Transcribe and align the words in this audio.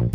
Hey, 0.00 0.06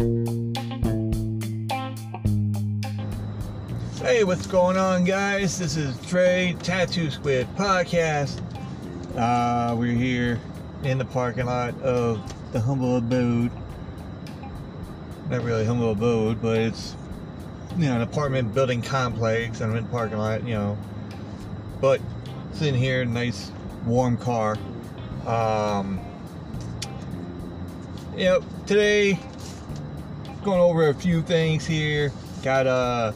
what's 4.24 4.48
going 4.48 4.78
on, 4.78 5.04
guys? 5.04 5.60
This 5.60 5.78
is 5.78 5.96
Trey 6.08 6.56
Tattoo 6.64 7.12
Squid 7.12 7.48
Podcast. 7.56 8.42
Uh, 9.16 9.76
we're 9.78 9.94
here 9.94 10.40
in 10.82 10.98
the 10.98 11.06
parking 11.06 11.46
lot 11.46 11.80
of 11.82 12.20
the 12.52 12.60
humble 12.60 12.98
abode. 12.98 13.52
Not 15.30 15.44
really 15.44 15.66
humble 15.66 15.92
abode, 15.92 16.42
but 16.42 16.58
it's 16.58 16.96
you 17.78 17.86
know 17.86 17.98
an 17.98 18.02
apartment 18.02 18.56
building 18.56 18.82
complex. 18.82 19.62
And 19.62 19.70
I'm 19.70 19.78
in 19.78 19.84
the 19.84 19.90
parking 19.92 20.18
lot, 20.18 20.48
you 20.48 20.56
know. 20.56 20.80
But 21.80 22.02
sitting 22.54 22.74
here, 22.74 23.06
nice 23.06 23.52
warm 23.86 24.18
car. 24.18 24.58
Um, 25.28 26.00
you 28.18 28.26
know, 28.26 28.44
today 28.66 29.20
going 30.46 30.62
over 30.62 30.88
a 30.88 30.94
few 30.94 31.22
things 31.24 31.66
here. 31.66 32.12
Got 32.44 32.68
uh 32.68 33.12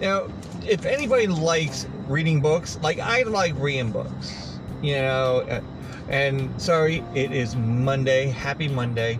you 0.00 0.06
know, 0.06 0.32
if 0.66 0.86
anybody 0.86 1.26
likes 1.26 1.86
reading 2.08 2.40
books, 2.40 2.78
like 2.82 2.98
I 2.98 3.22
like 3.24 3.54
reading 3.58 3.90
books, 3.90 4.58
you 4.80 4.94
know, 4.94 5.62
and 6.08 6.60
sorry, 6.60 7.04
it 7.14 7.32
is 7.32 7.54
Monday. 7.56 8.28
Happy 8.28 8.68
Monday. 8.68 9.18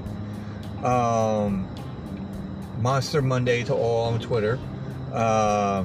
Um, 0.83 1.69
Monster 2.79 3.21
Monday 3.21 3.63
to 3.65 3.75
all 3.75 4.13
on 4.13 4.21
Twitter. 4.21 4.59
Uh, 5.13 5.85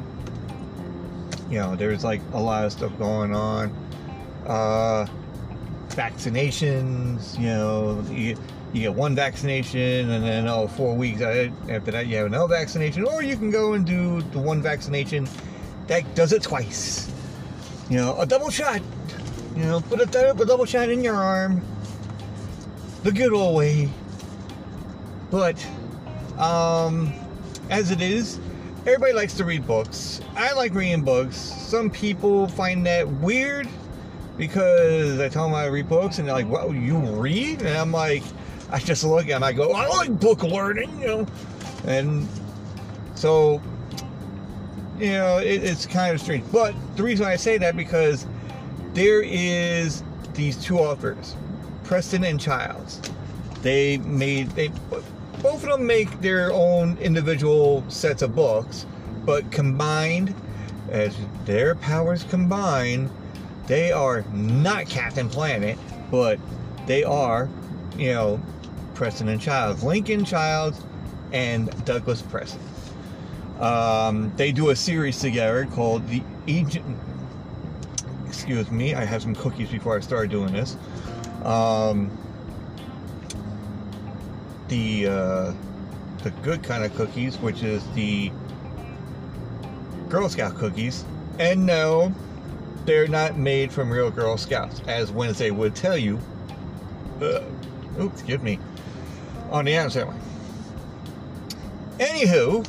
you 1.49 1.59
know, 1.59 1.75
there's 1.75 2.03
like 2.03 2.21
a 2.33 2.39
lot 2.39 2.65
of 2.65 2.71
stuff 2.71 2.97
going 2.97 3.35
on. 3.35 3.75
Uh, 4.47 5.05
vaccinations, 5.89 7.37
you 7.37 7.47
know, 7.47 8.01
you, 8.75 8.81
get 8.81 8.93
one 8.93 9.15
vaccination 9.15 10.09
and 10.11 10.23
then 10.23 10.47
oh 10.47 10.67
four 10.67 10.95
weeks 10.95 11.21
after 11.21 11.91
that 11.91 12.07
you 12.07 12.17
have 12.17 12.27
another 12.27 12.53
vaccination. 12.55 13.05
Or 13.05 13.23
you 13.23 13.35
can 13.37 13.49
go 13.49 13.73
and 13.73 13.85
do 13.85 14.21
the 14.21 14.39
one 14.39 14.61
vaccination 14.61 15.27
that 15.87 16.15
does 16.15 16.33
it 16.33 16.43
twice. 16.43 17.11
You 17.89 17.97
know 17.97 18.19
a 18.19 18.25
double 18.25 18.49
shot. 18.49 18.81
You 19.55 19.63
know 19.63 19.81
put 19.81 19.99
a, 19.99 20.31
a 20.31 20.45
double 20.45 20.65
shot 20.65 20.89
in 20.89 21.03
your 21.03 21.15
arm. 21.15 21.61
The 23.03 23.11
good 23.11 23.33
old 23.33 23.55
way. 23.55 23.89
But 25.31 25.65
um 26.37 27.13
as 27.69 27.91
it 27.91 28.01
is 28.01 28.39
everybody 28.81 29.13
likes 29.13 29.33
to 29.35 29.45
read 29.45 29.65
books. 29.65 30.21
I 30.35 30.53
like 30.53 30.73
reading 30.73 31.03
books. 31.03 31.37
Some 31.37 31.89
people 31.89 32.47
find 32.47 32.85
that 32.85 33.07
weird 33.07 33.67
because 34.37 35.19
I 35.19 35.29
tell 35.29 35.45
them 35.45 35.55
I 35.55 35.65
read 35.65 35.89
books 35.89 36.19
and 36.19 36.27
they're 36.27 36.35
like, 36.35 36.49
"Well, 36.49 36.73
you 36.73 36.97
read?" 36.97 37.61
And 37.61 37.75
I'm 37.75 37.91
like, 37.91 38.23
I 38.71 38.79
just 38.79 39.03
look 39.03 39.29
and 39.29 39.43
I 39.43 39.53
go, 39.53 39.73
I 39.73 39.87
like 39.87 40.19
book 40.19 40.43
learning, 40.43 40.99
you 40.99 41.07
know. 41.07 41.27
And 41.85 42.27
so, 43.15 43.61
you 44.99 45.11
know, 45.11 45.37
it, 45.37 45.63
it's 45.63 45.85
kind 45.85 46.13
of 46.13 46.21
strange. 46.21 46.43
But 46.51 46.73
the 46.95 47.03
reason 47.03 47.25
I 47.25 47.35
say 47.35 47.57
that 47.57 47.75
because 47.75 48.25
there 48.93 49.21
is 49.21 50.03
these 50.33 50.57
two 50.57 50.79
authors, 50.79 51.35
Preston 51.83 52.23
and 52.23 52.39
Childs. 52.39 53.01
They 53.61 53.97
made 53.97 54.49
they 54.51 54.69
both 55.41 55.63
of 55.63 55.69
them 55.69 55.85
make 55.85 56.21
their 56.21 56.51
own 56.51 56.97
individual 56.97 57.83
sets 57.89 58.21
of 58.21 58.35
books, 58.35 58.85
but 59.25 59.51
combined 59.51 60.33
as 60.89 61.15
their 61.45 61.75
powers 61.75 62.23
combine, 62.23 63.09
they 63.67 63.91
are 63.91 64.23
not 64.33 64.87
Captain 64.87 65.29
Planet, 65.29 65.77
but 66.11 66.39
they 66.85 67.03
are, 67.03 67.49
you 67.97 68.13
know, 68.13 68.39
Preston 68.95 69.27
and 69.27 69.39
Childs, 69.39 69.83
Lincoln 69.83 70.25
Childs, 70.25 70.81
and 71.31 71.85
Douglas 71.85 72.21
Preston. 72.21 72.61
Um, 73.59 74.33
they 74.35 74.51
do 74.51 74.69
a 74.69 74.75
series 74.75 75.19
together 75.19 75.65
called 75.65 76.07
The 76.07 76.23
Agent. 76.47 76.97
Excuse 78.25 78.71
me, 78.71 78.95
I 78.95 79.05
have 79.05 79.21
some 79.21 79.35
cookies 79.35 79.69
before 79.69 79.95
I 79.95 79.99
start 79.99 80.29
doing 80.29 80.51
this. 80.51 80.75
Um, 81.43 82.09
the 84.67 85.07
uh, 85.07 85.53
the 86.23 86.31
good 86.41 86.63
kind 86.63 86.83
of 86.83 86.95
cookies, 86.95 87.37
which 87.37 87.63
is 87.63 87.85
the 87.93 88.31
Girl 90.09 90.27
Scout 90.27 90.55
cookies, 90.55 91.05
and 91.39 91.65
no, 91.65 92.13
they're 92.85 93.07
not 93.07 93.37
made 93.37 93.71
from 93.71 93.89
real 93.89 94.09
Girl 94.09 94.37
Scouts, 94.37 94.81
as 94.87 95.11
Wednesday 95.11 95.51
would 95.51 95.75
tell 95.75 95.97
you. 95.97 96.19
Uh, 97.21 97.41
oops, 97.99 98.19
excuse 98.19 98.41
me 98.41 98.59
on 99.51 99.65
the 99.65 99.75
answer. 99.75 100.07
Anywho, 101.97 102.67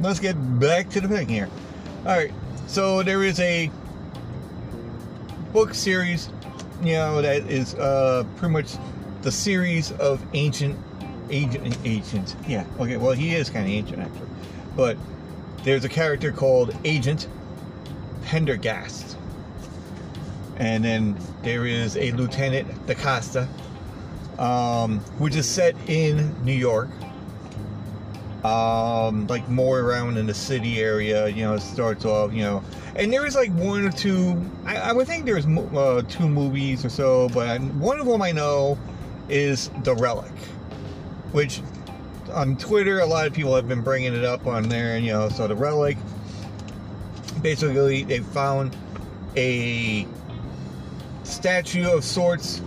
let's 0.00 0.18
get 0.18 0.34
back 0.58 0.88
to 0.90 1.00
the 1.00 1.08
thing 1.08 1.28
here. 1.28 1.48
All 2.06 2.16
right, 2.16 2.32
so 2.66 3.02
there 3.02 3.22
is 3.22 3.38
a 3.40 3.70
book 5.52 5.74
series, 5.74 6.30
you 6.82 6.92
know, 6.92 7.22
that 7.22 7.42
is 7.50 7.74
uh, 7.74 8.24
pretty 8.36 8.52
much 8.52 8.76
the 9.22 9.32
series 9.32 9.92
of 9.92 10.24
ancient 10.34 10.78
agent 11.30 11.76
agents. 11.84 12.36
Yeah, 12.46 12.64
okay, 12.80 12.96
well 12.96 13.12
he 13.12 13.34
is 13.34 13.50
kind 13.50 13.66
of 13.66 13.72
ancient 13.72 13.98
actually, 14.00 14.28
but 14.76 14.96
there's 15.64 15.84
a 15.84 15.88
character 15.88 16.32
called 16.32 16.74
Agent 16.84 17.28
Pendergast, 18.24 19.16
and 20.56 20.84
then 20.84 21.16
there 21.42 21.66
is 21.66 21.96
a 21.96 22.12
Lieutenant 22.12 22.86
D'Agosta 22.86 23.48
um, 24.38 25.00
which 25.18 25.36
is 25.36 25.46
set 25.46 25.74
in 25.88 26.34
New 26.44 26.52
York. 26.52 26.88
Um, 28.44 29.26
like 29.26 29.48
more 29.48 29.80
around 29.80 30.16
in 30.16 30.26
the 30.26 30.34
city 30.34 30.80
area, 30.80 31.26
you 31.26 31.42
know, 31.42 31.54
it 31.54 31.60
starts 31.60 32.04
off, 32.04 32.32
you 32.32 32.42
know, 32.42 32.62
and 32.94 33.12
there 33.12 33.26
is 33.26 33.34
like 33.34 33.50
one 33.54 33.84
or 33.84 33.90
two. 33.90 34.40
I, 34.64 34.76
I 34.76 34.92
would 34.92 35.08
think 35.08 35.24
there's 35.24 35.44
uh, 35.44 36.02
two 36.08 36.28
movies 36.28 36.84
or 36.84 36.88
so, 36.88 37.28
but 37.30 37.48
I, 37.48 37.58
one 37.58 37.98
of 37.98 38.06
them 38.06 38.22
I 38.22 38.30
know 38.30 38.78
is 39.28 39.70
The 39.82 39.94
Relic, 39.96 40.30
which 41.32 41.62
on 42.32 42.56
Twitter 42.56 43.00
a 43.00 43.06
lot 43.06 43.26
of 43.26 43.32
people 43.32 43.56
have 43.56 43.66
been 43.66 43.82
bringing 43.82 44.14
it 44.14 44.24
up 44.24 44.46
on 44.46 44.68
there, 44.68 44.94
and 44.94 45.04
you 45.04 45.12
know, 45.12 45.28
so 45.28 45.48
The 45.48 45.56
Relic. 45.56 45.96
Basically, 47.42 48.04
they 48.04 48.20
found 48.20 48.76
a 49.36 50.06
statue 51.24 51.88
of 51.88 52.04
sorts 52.04 52.62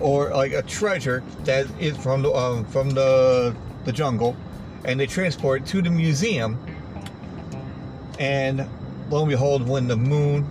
or 0.00 0.30
like 0.30 0.52
a 0.52 0.62
treasure 0.62 1.22
that 1.44 1.66
is 1.80 1.96
from 1.96 2.22
the 2.22 2.32
um, 2.32 2.64
from 2.66 2.90
the 2.90 3.54
the 3.84 3.92
jungle, 3.92 4.36
and 4.84 4.98
they 4.98 5.06
transport 5.06 5.62
it 5.62 5.66
to 5.68 5.82
the 5.82 5.90
museum. 5.90 6.58
And 8.18 8.68
lo 9.10 9.20
and 9.20 9.30
behold, 9.30 9.68
when 9.68 9.88
the 9.88 9.96
moon, 9.96 10.48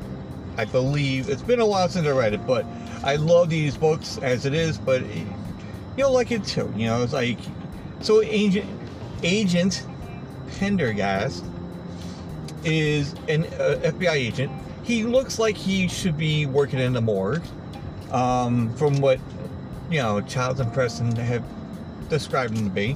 I 0.57 0.65
believe 0.65 1.29
it's 1.29 1.41
been 1.41 1.59
a 1.59 1.65
while 1.65 1.89
since 1.89 2.07
I 2.07 2.11
read 2.11 2.33
it, 2.33 2.45
but 2.45 2.65
I 3.03 3.15
love 3.15 3.49
these 3.49 3.75
books 3.77 4.17
as 4.19 4.45
it 4.45 4.53
is. 4.53 4.77
But 4.77 5.03
you'll 5.97 6.13
like 6.13 6.31
it 6.31 6.43
too. 6.43 6.71
You 6.75 6.87
know, 6.87 7.03
it's 7.03 7.13
like 7.13 7.39
so 8.01 8.21
agent 8.21 8.69
agent 9.23 9.85
Pendergast 10.59 11.43
is 12.63 13.13
an 13.27 13.45
uh, 13.45 13.79
FBI 13.83 14.13
agent. 14.13 14.51
He 14.83 15.03
looks 15.03 15.39
like 15.39 15.57
he 15.57 15.87
should 15.87 16.17
be 16.17 16.45
working 16.45 16.79
in 16.79 16.93
the 16.93 17.01
morgue. 17.01 17.43
Um, 18.11 18.73
from 18.75 19.01
what 19.01 19.19
you 19.89 19.99
know, 19.99 20.21
Childs 20.21 20.59
and 20.59 20.71
Preston 20.73 21.15
have 21.15 21.43
described 22.09 22.57
him 22.57 22.65
to 22.65 22.71
be. 22.71 22.95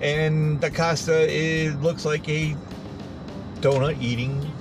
And 0.00 0.60
D'Agosta 0.60 1.26
is, 1.28 1.74
looks 1.76 2.04
like 2.04 2.28
a 2.28 2.54
donut 3.60 4.00
eating 4.02 4.52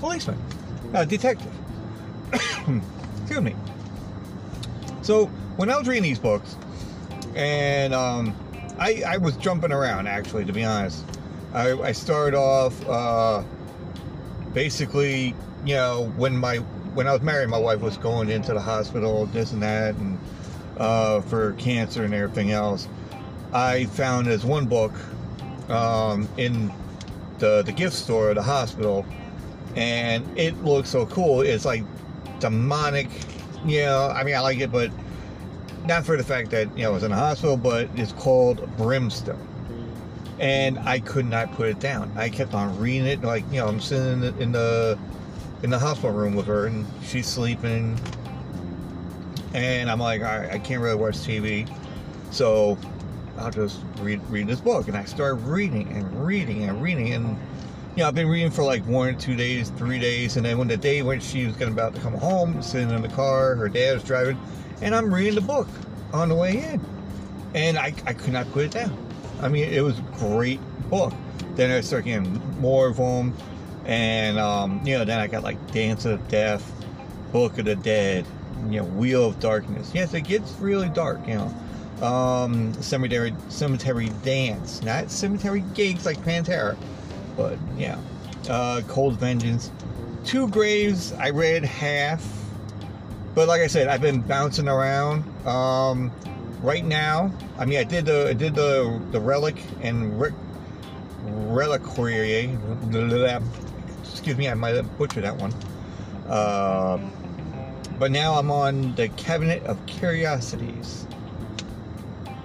policeman, 0.00 0.40
uh, 0.94 1.04
detective. 1.04 1.52
Excuse 2.32 3.40
me. 3.40 3.54
So, 5.02 5.26
when 5.56 5.70
I 5.70 5.78
was 5.78 5.86
reading 5.86 6.02
these 6.02 6.18
books, 6.18 6.56
and 7.34 7.92
um, 7.92 8.34
I, 8.78 9.02
I, 9.06 9.16
was 9.18 9.36
jumping 9.36 9.72
around 9.72 10.06
actually, 10.06 10.44
to 10.44 10.52
be 10.52 10.64
honest. 10.64 11.04
I, 11.52 11.72
I 11.80 11.92
started 11.92 12.36
off 12.36 12.88
uh, 12.88 13.42
basically, 14.52 15.34
you 15.64 15.74
know, 15.74 16.12
when 16.16 16.36
my 16.36 16.56
when 16.94 17.06
I 17.06 17.12
was 17.12 17.22
married, 17.22 17.48
my 17.48 17.58
wife 17.58 17.80
was 17.80 17.96
going 17.96 18.30
into 18.30 18.52
the 18.54 18.60
hospital, 18.60 19.26
this 19.26 19.52
and 19.52 19.62
that, 19.62 19.94
and 19.96 20.18
uh, 20.78 21.20
for 21.22 21.52
cancer 21.54 22.04
and 22.04 22.14
everything 22.14 22.50
else. 22.50 22.88
I 23.52 23.84
found 23.86 24.26
this 24.26 24.44
one 24.44 24.66
book 24.66 24.92
um, 25.68 26.28
in 26.36 26.72
the 27.38 27.62
the 27.62 27.72
gift 27.72 27.94
store 27.94 28.30
at 28.30 28.36
the 28.36 28.42
hospital, 28.42 29.06
and 29.76 30.26
it 30.38 30.62
looks 30.64 30.90
so 30.90 31.06
cool. 31.06 31.42
It's 31.42 31.64
like 31.64 31.84
demonic, 32.40 33.08
you 33.64 33.82
know. 33.82 34.08
I 34.08 34.24
mean, 34.24 34.34
I 34.34 34.40
like 34.40 34.58
it, 34.58 34.72
but 34.72 34.90
not 35.86 36.04
for 36.04 36.16
the 36.16 36.24
fact 36.24 36.50
that 36.50 36.76
you 36.76 36.84
know 36.84 36.94
it's 36.94 37.04
in 37.04 37.12
a 37.12 37.16
hospital, 37.16 37.56
but 37.56 37.88
it's 37.94 38.12
called 38.12 38.68
Brimstone. 38.76 39.48
And 40.40 40.78
I 40.80 40.98
could 40.98 41.26
not 41.26 41.52
put 41.52 41.68
it 41.68 41.78
down. 41.78 42.10
I 42.16 42.28
kept 42.28 42.54
on 42.54 42.76
reading 42.78 43.06
it, 43.06 43.22
like 43.22 43.44
you 43.52 43.60
know, 43.60 43.68
I'm 43.68 43.80
sitting 43.80 44.14
in 44.14 44.20
the 44.20 44.38
in 44.38 44.52
the, 44.52 44.98
in 45.62 45.70
the 45.70 45.78
hospital 45.78 46.10
room 46.10 46.34
with 46.34 46.46
her, 46.46 46.66
and 46.66 46.84
she's 47.04 47.26
sleeping, 47.26 47.98
and 49.54 49.88
I'm 49.88 50.00
like, 50.00 50.22
I 50.22 50.58
can't 50.58 50.82
really 50.82 50.96
watch 50.96 51.14
TV. 51.14 51.72
So 52.30 52.76
I'll 53.38 53.50
just 53.50 53.80
read 54.00 54.20
read 54.28 54.48
this 54.48 54.60
book, 54.60 54.88
and 54.88 54.96
I 54.96 55.04
start 55.04 55.38
reading 55.42 55.88
and 55.92 56.26
reading 56.26 56.64
and 56.64 56.82
reading, 56.82 57.12
and 57.12 57.38
you 57.96 58.02
know 58.02 58.08
I've 58.08 58.14
been 58.14 58.28
reading 58.28 58.50
for 58.50 58.64
like 58.64 58.84
one, 58.86 59.16
two 59.16 59.36
days, 59.36 59.70
three 59.70 59.98
days, 59.98 60.36
and 60.36 60.44
then 60.44 60.58
when 60.58 60.68
the 60.68 60.76
day 60.76 61.02
when 61.02 61.20
she 61.20 61.46
was 61.46 61.60
about 61.60 61.94
to 61.94 62.00
come 62.00 62.14
home, 62.14 62.60
sitting 62.60 62.90
in 62.90 63.02
the 63.02 63.08
car, 63.08 63.54
her 63.54 63.68
dad 63.68 63.94
was 63.94 64.04
driving, 64.04 64.38
and 64.82 64.94
I'm 64.94 65.12
reading 65.14 65.36
the 65.36 65.40
book 65.40 65.68
on 66.12 66.28
the 66.28 66.34
way 66.34 66.58
in, 66.58 66.84
and 67.54 67.78
I 67.78 67.94
I 68.06 68.12
could 68.12 68.32
not 68.32 68.50
put 68.52 68.64
it 68.64 68.70
down. 68.72 68.96
I 69.40 69.48
mean, 69.48 69.72
it 69.72 69.82
was 69.82 69.98
a 69.98 70.02
great 70.18 70.60
book. 70.90 71.12
Then 71.54 71.70
I 71.70 71.80
started 71.80 72.06
getting 72.06 72.60
more 72.60 72.88
of 72.88 72.96
them, 72.96 73.32
and 73.84 74.38
um, 74.38 74.80
you 74.84 74.98
know 74.98 75.04
then 75.04 75.20
I 75.20 75.28
got 75.28 75.44
like 75.44 75.72
Dance 75.72 76.04
of 76.04 76.26
Death, 76.28 76.72
Book 77.32 77.58
of 77.58 77.64
the 77.64 77.76
Dead, 77.76 78.26
you 78.70 78.80
know 78.80 78.86
Wheel 78.86 79.26
of 79.28 79.40
Darkness. 79.40 79.90
Yes, 79.94 80.14
it 80.14 80.22
gets 80.22 80.52
really 80.58 80.88
dark, 80.88 81.26
you 81.26 81.34
know 81.34 81.54
um, 82.02 82.72
cemetery 82.82 83.34
cemetery 83.48 84.10
dance, 84.22 84.82
not 84.82 85.10
cemetery 85.10 85.64
gates 85.74 86.04
like 86.04 86.18
Pantera, 86.18 86.76
but 87.36 87.58
yeah, 87.76 87.98
uh, 88.48 88.82
Cold 88.88 89.14
Vengeance, 89.18 89.70
Two 90.24 90.48
Graves. 90.48 91.12
I 91.12 91.30
read 91.30 91.64
half, 91.64 92.24
but 93.34 93.48
like 93.48 93.60
I 93.60 93.68
said, 93.68 93.88
I've 93.88 94.00
been 94.00 94.20
bouncing 94.20 94.68
around. 94.68 95.24
Um, 95.46 96.10
right 96.62 96.84
now, 96.84 97.32
I 97.58 97.64
mean, 97.64 97.78
I 97.78 97.84
did 97.84 98.06
the 98.06 98.28
I 98.28 98.32
did 98.32 98.54
the 98.54 99.00
the 99.10 99.20
relic 99.20 99.62
and 99.80 100.20
re- 100.20 100.32
reliquary. 101.22 102.56
Excuse 104.02 104.36
me, 104.36 104.48
I 104.48 104.54
might 104.54 104.74
have 104.74 104.98
butchered 104.98 105.24
that 105.24 105.36
one. 105.36 105.54
Uh, 106.28 106.98
but 107.98 108.10
now 108.10 108.34
I'm 108.34 108.50
on 108.50 108.94
the 108.94 109.08
Cabinet 109.10 109.62
of 109.64 109.84
Curiosities. 109.86 111.06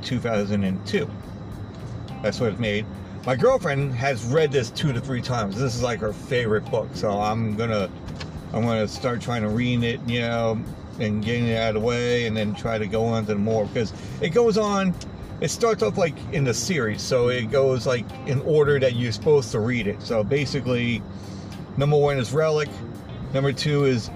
2002. 0.01 1.10
That's 2.22 2.40
what 2.40 2.51
it's 2.51 2.60
made. 2.60 2.86
My 3.25 3.36
girlfriend 3.36 3.94
has 3.94 4.24
read 4.25 4.51
this 4.51 4.69
two 4.69 4.94
to 4.94 5.01
three 5.01 5.22
times. 5.22 5.60
This 5.60 5.75
is 5.75 5.84
like 5.84 6.00
her 6.00 6.13
favorite 6.13 6.69
book, 6.72 6.90
so 6.94 7.12
I'm 7.12 7.56
gonna 7.56 7.90
I'm 8.54 8.63
gonna 8.63 8.88
start 8.88 9.22
trying 9.22 9.42
to 9.42 9.50
read 9.50 9.84
it, 9.84 10.00
you 10.07 10.22
know, 10.22 10.60
and 11.00 11.24
getting 11.24 11.48
it 11.48 11.57
out 11.57 11.75
of 11.75 11.81
the 11.81 11.88
way, 11.88 12.25
and 12.28 12.36
then 12.36 12.56
try 12.56 12.78
to 12.78 12.88
go 12.88 13.06
on 13.06 13.25
to 13.25 13.36
more 13.36 13.66
because 13.66 13.94
it 14.22 14.30
goes 14.30 14.57
on. 14.57 14.94
It 15.42 15.50
starts 15.50 15.84
off 15.84 15.98
like 15.98 16.16
in 16.34 16.44
the 16.44 16.54
series, 16.54 17.02
so 17.02 17.30
it 17.30 17.52
goes 17.52 17.88
like 17.88 18.06
in 18.25 18.42
order 18.42 18.80
that 18.80 18.95
you're 18.95 19.12
supposed 19.12 19.52
to 19.52 19.60
read 19.60 19.88
it. 19.88 20.02
So 20.02 20.24
basically, 20.24 21.02
number 21.78 21.98
one 21.98 22.18
is 22.18 22.34
Relic, 22.34 22.69
number 23.34 23.54
two 23.54 23.86
is 23.86 24.10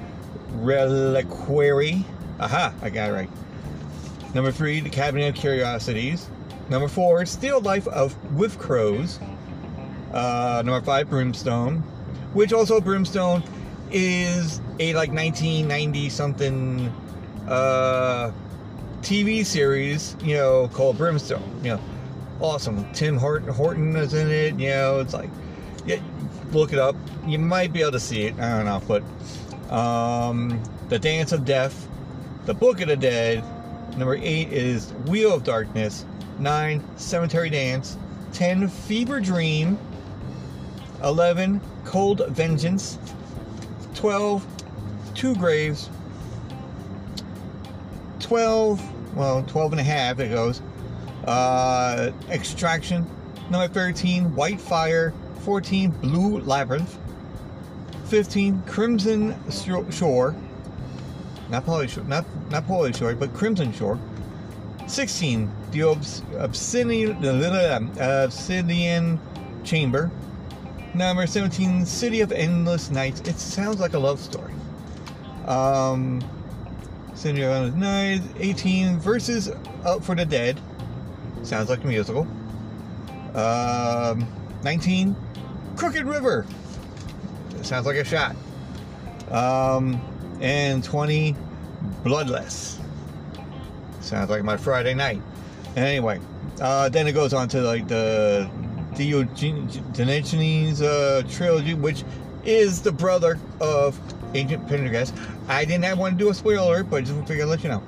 Reliquary. 0.55 2.05
Aha, 2.39 2.73
I 2.81 2.89
got 2.89 3.09
it 3.09 3.13
right. 3.13 3.29
Number 4.33 4.51
three, 4.51 4.79
The 4.79 4.89
Cabinet 4.89 5.29
of 5.29 5.35
Curiosities. 5.35 6.29
Number 6.69 6.88
four, 6.88 7.25
Still 7.25 7.61
Life 7.61 7.88
of 7.88 8.15
with 8.33 8.57
Crows. 8.57 9.19
Uh, 10.13 10.61
number 10.65 10.81
five, 10.81 11.09
Brimstone, 11.09 11.79
which 12.33 12.53
also 12.53 12.79
Brimstone 12.79 13.44
is 13.91 14.59
a 14.79 14.94
like 14.94 15.11
1990 15.11 16.09
something 16.09 16.94
uh, 17.47 18.31
TV 19.01 19.45
series, 19.45 20.15
you 20.23 20.35
know, 20.35 20.67
called 20.69 20.97
Brimstone. 20.97 21.44
You 21.63 21.71
know, 21.71 21.79
awesome. 22.39 22.91
Tim 22.94 23.17
Horton, 23.17 23.50
Horton 23.50 23.95
is 23.95 24.13
in 24.13 24.29
it. 24.29 24.59
You 24.59 24.69
know, 24.69 25.00
it's 25.00 25.13
like, 25.13 25.29
yeah, 25.85 26.00
look 26.51 26.73
it 26.73 26.79
up. 26.79 26.95
You 27.25 27.39
might 27.39 27.73
be 27.73 27.81
able 27.81 27.91
to 27.94 28.00
see 28.00 28.23
it. 28.25 28.39
I 28.39 28.57
don't 28.57 28.65
know, 28.65 28.81
but 28.88 29.03
um, 29.73 30.61
the 30.89 30.99
Dance 30.99 31.31
of 31.31 31.43
Death, 31.43 31.87
the 32.45 32.53
Book 32.53 32.79
of 32.81 32.87
the 32.87 32.97
Dead, 32.97 33.43
Number 33.97 34.15
eight 34.15 34.51
is 34.51 34.91
Wheel 35.05 35.35
of 35.35 35.43
Darkness. 35.43 36.05
Nine, 36.39 36.83
Cemetery 36.97 37.49
Dance. 37.49 37.95
Ten, 38.31 38.67
Fever 38.67 39.19
Dream. 39.19 39.77
Eleven, 41.03 41.61
Cold 41.85 42.23
Vengeance. 42.29 42.97
Twelve, 43.93 44.45
Two 45.13 45.35
Graves. 45.35 45.89
Twelve, 48.19 48.81
well, 49.15 49.43
12 49.43 49.73
and 49.73 49.81
a 49.81 49.83
half 49.83 50.19
it 50.19 50.29
goes. 50.29 50.61
Uh, 51.27 52.11
Extraction. 52.29 53.05
Number 53.51 53.67
13, 53.67 54.33
White 54.33 54.59
Fire. 54.59 55.13
14, 55.41 55.91
Blue 55.91 56.39
Labyrinth. 56.39 56.97
15, 58.13 58.62
Crimson 58.68 59.36
Shore 59.50 60.36
not 61.50 61.65
Pauly 61.65 61.89
Shore, 61.89 62.04
not 62.04 62.25
not 62.51 62.68
Pauly 62.68 62.95
Shore, 62.95 63.15
but 63.15 63.33
Crimson 63.33 63.74
Shore. 63.74 63.98
16, 64.86 65.50
the 65.71 65.81
Obsidian, 66.38 67.92
Obsidian 68.00 69.19
Chamber. 69.63 70.12
Number 70.94 71.25
17, 71.25 71.88
City 71.88 72.21
of 72.21 72.31
Endless 72.31 72.92
Nights. 72.92 73.21
It 73.21 73.39
sounds 73.39 73.80
like 73.80 73.94
a 73.94 74.00
love 74.00 74.19
story. 74.19 74.54
Um, 75.48 76.21
City 77.15 77.42
of 77.42 77.50
Endless 77.50 77.74
Nights. 77.74 78.27
18, 78.38 79.00
Verses 79.00 79.50
Out 79.88 80.04
for 80.04 80.13
the 80.13 80.24
Dead. 80.25 80.62
Sounds 81.42 81.68
like 81.68 81.83
a 81.83 81.88
musical. 81.88 82.27
Um, 83.33 84.27
19, 84.63 85.15
Crooked 85.77 86.06
River. 86.06 86.45
Sounds 87.63 87.86
like 87.86 87.95
a 87.95 88.04
shot. 88.04 88.36
Um, 89.31 90.01
and 90.42 90.83
20 90.83 91.36
bloodless. 92.04 92.80
Sounds 94.01 94.30
like 94.30 94.44
my 94.44 94.57
Friday 94.57 94.94
night. 94.94 95.21
Anyway, 95.75 96.19
uh, 96.62 96.89
then 96.89 97.07
it 97.07 97.13
goes 97.13 97.33
on 97.33 97.48
to 97.50 97.62
like 97.62 97.88
the 97.88 98.50
Diogenes 98.95 100.81
uh, 100.81 101.24
trilogy, 101.30 101.74
which 101.74 102.04
is 102.44 102.81
the 102.81 102.92
brother 102.92 103.39
of 103.60 104.00
Agent 104.36 104.68
Pendergast. 104.68 105.13
I 105.48 105.65
did 105.65 105.80
not 105.81 105.88
have 105.88 106.00
want 106.00 106.18
to 106.18 106.24
do 106.24 106.30
a 106.30 106.33
spoiler, 106.33 106.83
but 106.83 107.06
just 107.06 107.27
figured 107.27 107.48
I'd 107.48 107.50
let 107.50 107.63
you 107.63 107.69
know. 107.69 107.83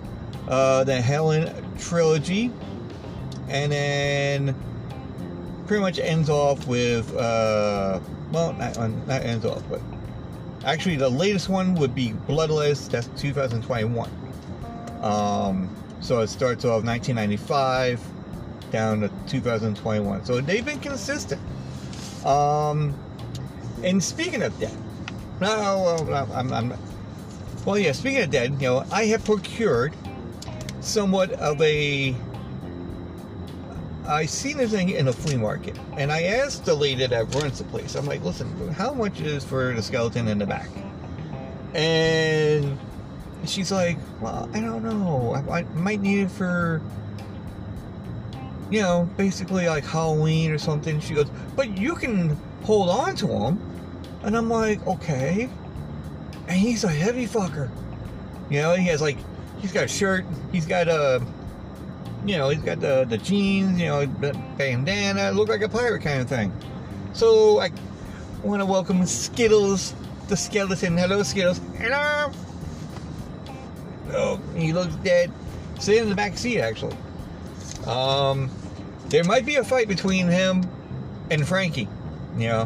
Uh, 0.48 0.84
the 0.84 1.00
Helen 1.02 1.54
trilogy, 1.78 2.52
and 3.50 3.72
then 3.72 4.56
pretty 5.68 5.82
much 5.82 6.00
ends 6.00 6.30
off 6.30 6.66
with 6.68 7.16
uh, 7.16 8.00
well, 8.36 8.54
not, 8.54 9.22
ends 9.24 9.46
off, 9.46 9.64
but 9.70 9.82
Actually, 10.66 10.96
the 10.96 11.10
latest 11.10 11.48
one 11.48 11.76
would 11.76 11.94
be 11.94 12.12
Bloodless. 12.28 12.88
That's 12.88 13.08
2021. 13.22 14.10
Um, 15.02 15.70
so 16.02 16.22
it 16.22 16.28
starts 16.28 16.66
off 16.66 16.84
1995 16.84 18.02
down 18.72 19.02
to 19.02 19.12
2021. 19.28 20.26
So 20.26 20.42
they've 20.42 20.66
been 20.66 20.80
consistent. 20.80 21.40
Um, 22.26 22.96
and 23.84 24.04
speaking 24.04 24.42
of 24.42 24.60
dead, 24.60 24.76
no, 25.40 26.04
well, 26.08 26.32
I'm, 26.34 26.52
I'm, 26.52 26.74
well, 27.64 27.78
yeah. 27.78 27.92
Speaking 27.92 28.24
of 28.24 28.32
dead, 28.32 28.54
you 28.54 28.68
know, 28.68 28.86
I 28.92 29.06
have 29.06 29.24
procured 29.24 29.94
somewhat 30.80 31.32
of 31.34 31.62
a 31.62 32.16
I 34.08 34.26
seen 34.26 34.58
this 34.58 34.72
thing 34.72 34.90
in 34.90 35.08
a 35.08 35.14
flea 35.14 35.38
market, 35.38 35.78
and 35.98 36.12
I 36.12 36.24
asked 36.24 36.66
the 36.66 36.76
lady 36.76 37.06
that 37.08 37.36
runs 37.36 37.58
the 37.58 37.64
place. 37.66 37.96
I'm 37.96 38.06
like, 38.06 38.24
"Listen, 38.24 38.70
how 38.74 38.94
much 38.94 39.20
is 39.22 39.44
for 39.44 39.74
the 39.74 39.82
skeleton 39.82 40.28
in 40.28 40.38
the 40.38 40.46
back?" 40.46 40.70
And 41.74 42.78
she's 43.46 43.72
like, 43.72 43.98
"Well, 44.22 44.50
I 44.54 44.60
don't 44.60 44.84
know. 44.84 45.34
I, 45.34 45.60
I 45.60 45.64
might 45.74 46.02
need 46.02 46.22
it 46.22 46.32
for, 46.32 46.82
you 48.70 48.82
know, 48.82 49.10
basically 49.18 49.68
like 49.68 49.84
Halloween 49.86 50.52
or 50.52 50.58
something." 50.60 51.00
She 51.00 51.16
goes, 51.16 51.30
"But 51.56 51.78
you 51.78 51.96
can 51.96 52.38
hold 52.64 52.90
on 52.90 53.16
to 53.18 53.28
them," 53.28 53.60
and 54.24 54.38
I'm 54.38 54.50
like, 54.50 54.86
"Okay." 54.86 55.50
And 56.48 56.58
he's 56.58 56.84
a 56.84 56.90
heavy 56.90 57.26
fucker. 57.26 57.70
You 58.52 58.62
know, 58.62 58.76
he 58.76 58.88
has 58.90 59.02
like, 59.02 59.18
he's 59.60 59.72
got 59.72 59.86
a 59.86 59.88
shirt, 59.88 60.26
he's 60.52 60.68
got 60.68 60.88
a 60.88 61.24
you 62.26 62.38
know, 62.38 62.50
he's 62.50 62.62
got 62.62 62.80
the, 62.80 63.06
the 63.08 63.18
jeans, 63.18 63.80
you 63.80 63.88
know, 63.88 64.06
the 64.06 64.34
bandana, 64.58 65.32
look 65.32 65.48
like 65.48 65.62
a 65.62 65.70
pirate 65.70 66.02
kind 66.02 66.22
of 66.22 66.28
thing. 66.28 66.52
So 67.14 67.60
I 67.60 67.72
want 68.44 68.62
to 68.62 68.66
welcome 68.66 69.06
Skittles, 69.06 69.94
the 70.28 70.36
skeleton. 70.36 70.98
Hello, 70.98 71.22
Skittles. 71.24 71.62
Hello. 71.78 72.32
Oh, 74.12 74.40
he 74.56 74.74
looks 74.74 74.96
dead. 74.96 75.32
Sitting 75.80 76.04
in 76.04 76.10
the 76.10 76.16
back 76.16 76.38
seat, 76.38 76.60
actually. 76.60 76.96
Um, 77.86 78.50
there 79.10 79.24
might 79.24 79.46
be 79.46 79.58
a 79.58 79.64
fight 79.64 79.88
between 79.88 80.28
him 80.28 80.64
and 81.30 81.48
Frankie. 81.48 81.88
You 82.38 82.48
know, 82.48 82.66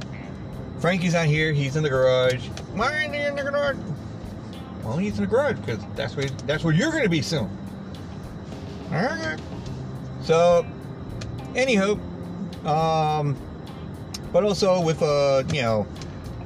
Frankie's 0.80 1.14
not 1.14 1.26
here. 1.26 1.52
He's 1.52 1.76
in 1.76 1.84
the 1.84 1.90
garage. 1.90 2.46
Why 2.74 3.04
in 3.04 3.36
the 3.36 3.44
garage? 3.44 3.78
Well, 4.84 4.98
he's 4.98 5.18
in 5.18 5.26
the 5.26 5.30
garage 5.30 5.58
because 5.58 5.84
that's 5.96 6.16
where 6.16 6.28
that's 6.48 6.64
where 6.64 6.74
you're 6.74 6.92
going 6.92 7.04
to 7.04 7.10
be 7.10 7.22
soon. 7.22 7.50
Okay. 8.92 9.38
So, 10.22 10.66
anywho, 11.54 12.00
um, 12.66 13.38
but 14.32 14.44
also 14.44 14.82
with 14.82 15.02
uh, 15.04 15.44
you 15.52 15.62
know, 15.62 15.88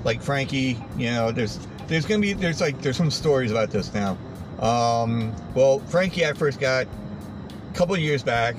like 0.04 0.22
Frankie, 0.22 0.78
you 0.98 1.12
know, 1.12 1.32
there's 1.32 1.60
there's 1.88 2.06
gonna 2.06 2.22
be 2.22 2.34
there's 2.34 2.62
like 2.62 2.82
there's 2.82 2.98
some 2.98 3.12
stories 3.12 3.52
about 3.52 3.72
this 3.72 3.94
now. 3.94 4.18
Um, 4.60 5.36
well, 5.56 5.80
Frankie 5.82 6.26
I 6.26 6.34
first 6.34 6.60
got 6.60 6.88
a 6.88 7.74
couple 7.76 7.98
years 7.98 8.24
back. 8.24 8.56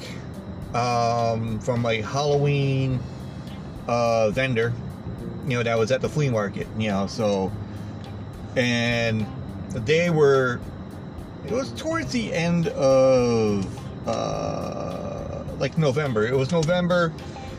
um, 0.74 1.58
from 1.60 1.86
a 1.86 2.00
Halloween 2.02 3.00
uh, 3.88 4.30
vendor, 4.30 4.72
you 5.46 5.56
know, 5.56 5.62
that 5.62 5.78
was 5.78 5.90
at 5.92 6.00
the 6.00 6.08
flea 6.08 6.30
market, 6.30 6.66
you 6.78 6.88
know, 6.88 7.06
so, 7.06 7.52
and 8.56 9.26
they 9.70 10.10
were, 10.10 10.60
it 11.46 11.52
was 11.52 11.72
towards 11.72 12.12
the 12.12 12.32
end 12.32 12.68
of, 12.68 14.08
uh, 14.08 15.44
like 15.58 15.76
November. 15.78 16.26
It 16.26 16.34
was 16.34 16.52
November, 16.52 17.12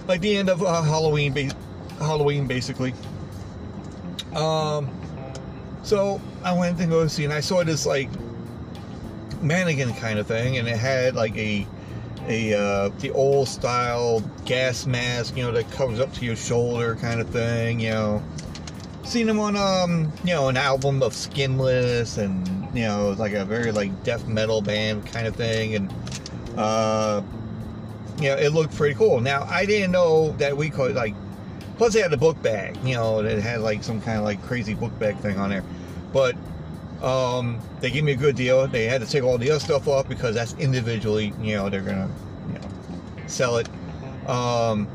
like 0.07 0.21
the 0.21 0.35
end 0.37 0.49
of 0.49 0.63
uh, 0.63 0.81
Halloween, 0.81 1.33
ba- 1.33 1.55
Halloween 1.99 2.47
basically. 2.47 2.93
Um, 4.35 4.89
so 5.83 6.19
I 6.43 6.53
went 6.57 6.77
to 6.79 6.85
go 6.85 7.07
see, 7.07 7.23
and 7.23 7.33
I 7.33 7.39
saw 7.39 7.63
this 7.63 7.85
like 7.85 8.09
mannequin 9.41 9.93
kind 9.93 10.19
of 10.19 10.27
thing, 10.27 10.57
and 10.57 10.67
it 10.67 10.77
had 10.77 11.15
like 11.15 11.35
a 11.37 11.65
a 12.27 12.53
uh, 12.53 12.89
the 12.99 13.11
old 13.11 13.47
style 13.47 14.21
gas 14.45 14.85
mask, 14.85 15.37
you 15.37 15.43
know, 15.43 15.51
that 15.51 15.69
covers 15.71 15.99
up 15.99 16.11
to 16.13 16.25
your 16.25 16.35
shoulder 16.35 16.95
kind 16.95 17.21
of 17.21 17.29
thing, 17.29 17.79
you 17.79 17.91
know. 17.91 18.23
Seen 19.03 19.29
him 19.29 19.39
on 19.39 19.55
um, 19.55 20.11
you 20.23 20.33
know, 20.33 20.49
an 20.49 20.57
album 20.57 21.03
of 21.03 21.13
Skinless 21.13 22.17
and 22.17 22.54
you 22.75 22.83
know, 22.83 23.15
like 23.17 23.33
a 23.33 23.45
very 23.45 23.71
like 23.71 24.03
death 24.03 24.27
metal 24.27 24.61
band 24.61 25.05
kind 25.07 25.27
of 25.27 25.35
thing 25.35 25.75
and 25.75 25.93
uh 26.57 27.21
you 28.17 28.29
know, 28.29 28.35
it 28.35 28.49
looked 28.49 28.75
pretty 28.75 28.95
cool. 28.95 29.19
Now 29.19 29.43
I 29.43 29.65
didn't 29.65 29.91
know 29.91 30.31
that 30.37 30.55
we 30.55 30.69
could 30.69 30.95
like 30.95 31.15
plus 31.77 31.93
they 31.93 32.01
had 32.01 32.13
a 32.13 32.17
book 32.17 32.41
bag, 32.41 32.77
you 32.83 32.95
know, 32.95 33.19
it 33.19 33.39
had 33.39 33.61
like 33.61 33.83
some 33.83 34.01
kind 34.01 34.17
of 34.17 34.23
like 34.23 34.41
crazy 34.43 34.73
book 34.73 34.97
bag 34.99 35.17
thing 35.17 35.37
on 35.37 35.49
there. 35.49 35.63
But 36.13 36.35
um, 37.01 37.59
they 37.81 37.91
gave 37.91 38.03
me 38.03 38.13
a 38.13 38.17
good 38.17 38.35
deal. 38.35 38.67
They 38.67 38.85
had 38.85 39.01
to 39.01 39.07
take 39.07 39.23
all 39.23 39.37
the 39.37 39.51
other 39.51 39.59
stuff 39.59 39.87
off 39.87 40.07
because 40.07 40.35
that's 40.35 40.53
individually, 40.55 41.33
you 41.41 41.55
know, 41.55 41.69
they're 41.69 41.81
gonna, 41.81 42.09
you 42.47 42.53
know, 42.53 42.67
sell 43.27 43.57
it. 43.57 43.67
Um, 44.27 44.87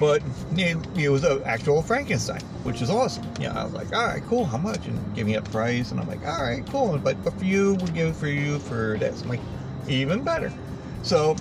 but 0.00 0.22
it, 0.56 0.78
it 0.96 1.10
was 1.10 1.24
an 1.24 1.42
actual 1.44 1.82
Frankenstein, 1.82 2.40
which 2.64 2.80
is 2.80 2.88
awesome. 2.88 3.28
Yeah, 3.38 3.52
I 3.52 3.64
was 3.64 3.74
like, 3.74 3.94
all 3.94 4.06
right, 4.06 4.22
cool. 4.24 4.46
How 4.46 4.56
much? 4.56 4.86
And 4.86 5.14
give 5.14 5.26
me 5.26 5.34
a 5.34 5.42
price, 5.42 5.90
and 5.90 6.00
I'm 6.00 6.08
like, 6.08 6.26
all 6.26 6.42
right, 6.42 6.66
cool. 6.68 6.98
But, 6.98 7.22
but 7.22 7.38
for 7.38 7.44
you, 7.44 7.74
we'll 7.74 7.88
give 7.88 8.08
it 8.08 8.16
for 8.16 8.26
you 8.26 8.58
for 8.60 8.96
this. 8.98 9.20
I'm 9.20 9.28
like, 9.28 9.40
even 9.88 10.24
better. 10.24 10.50
So 11.02 11.36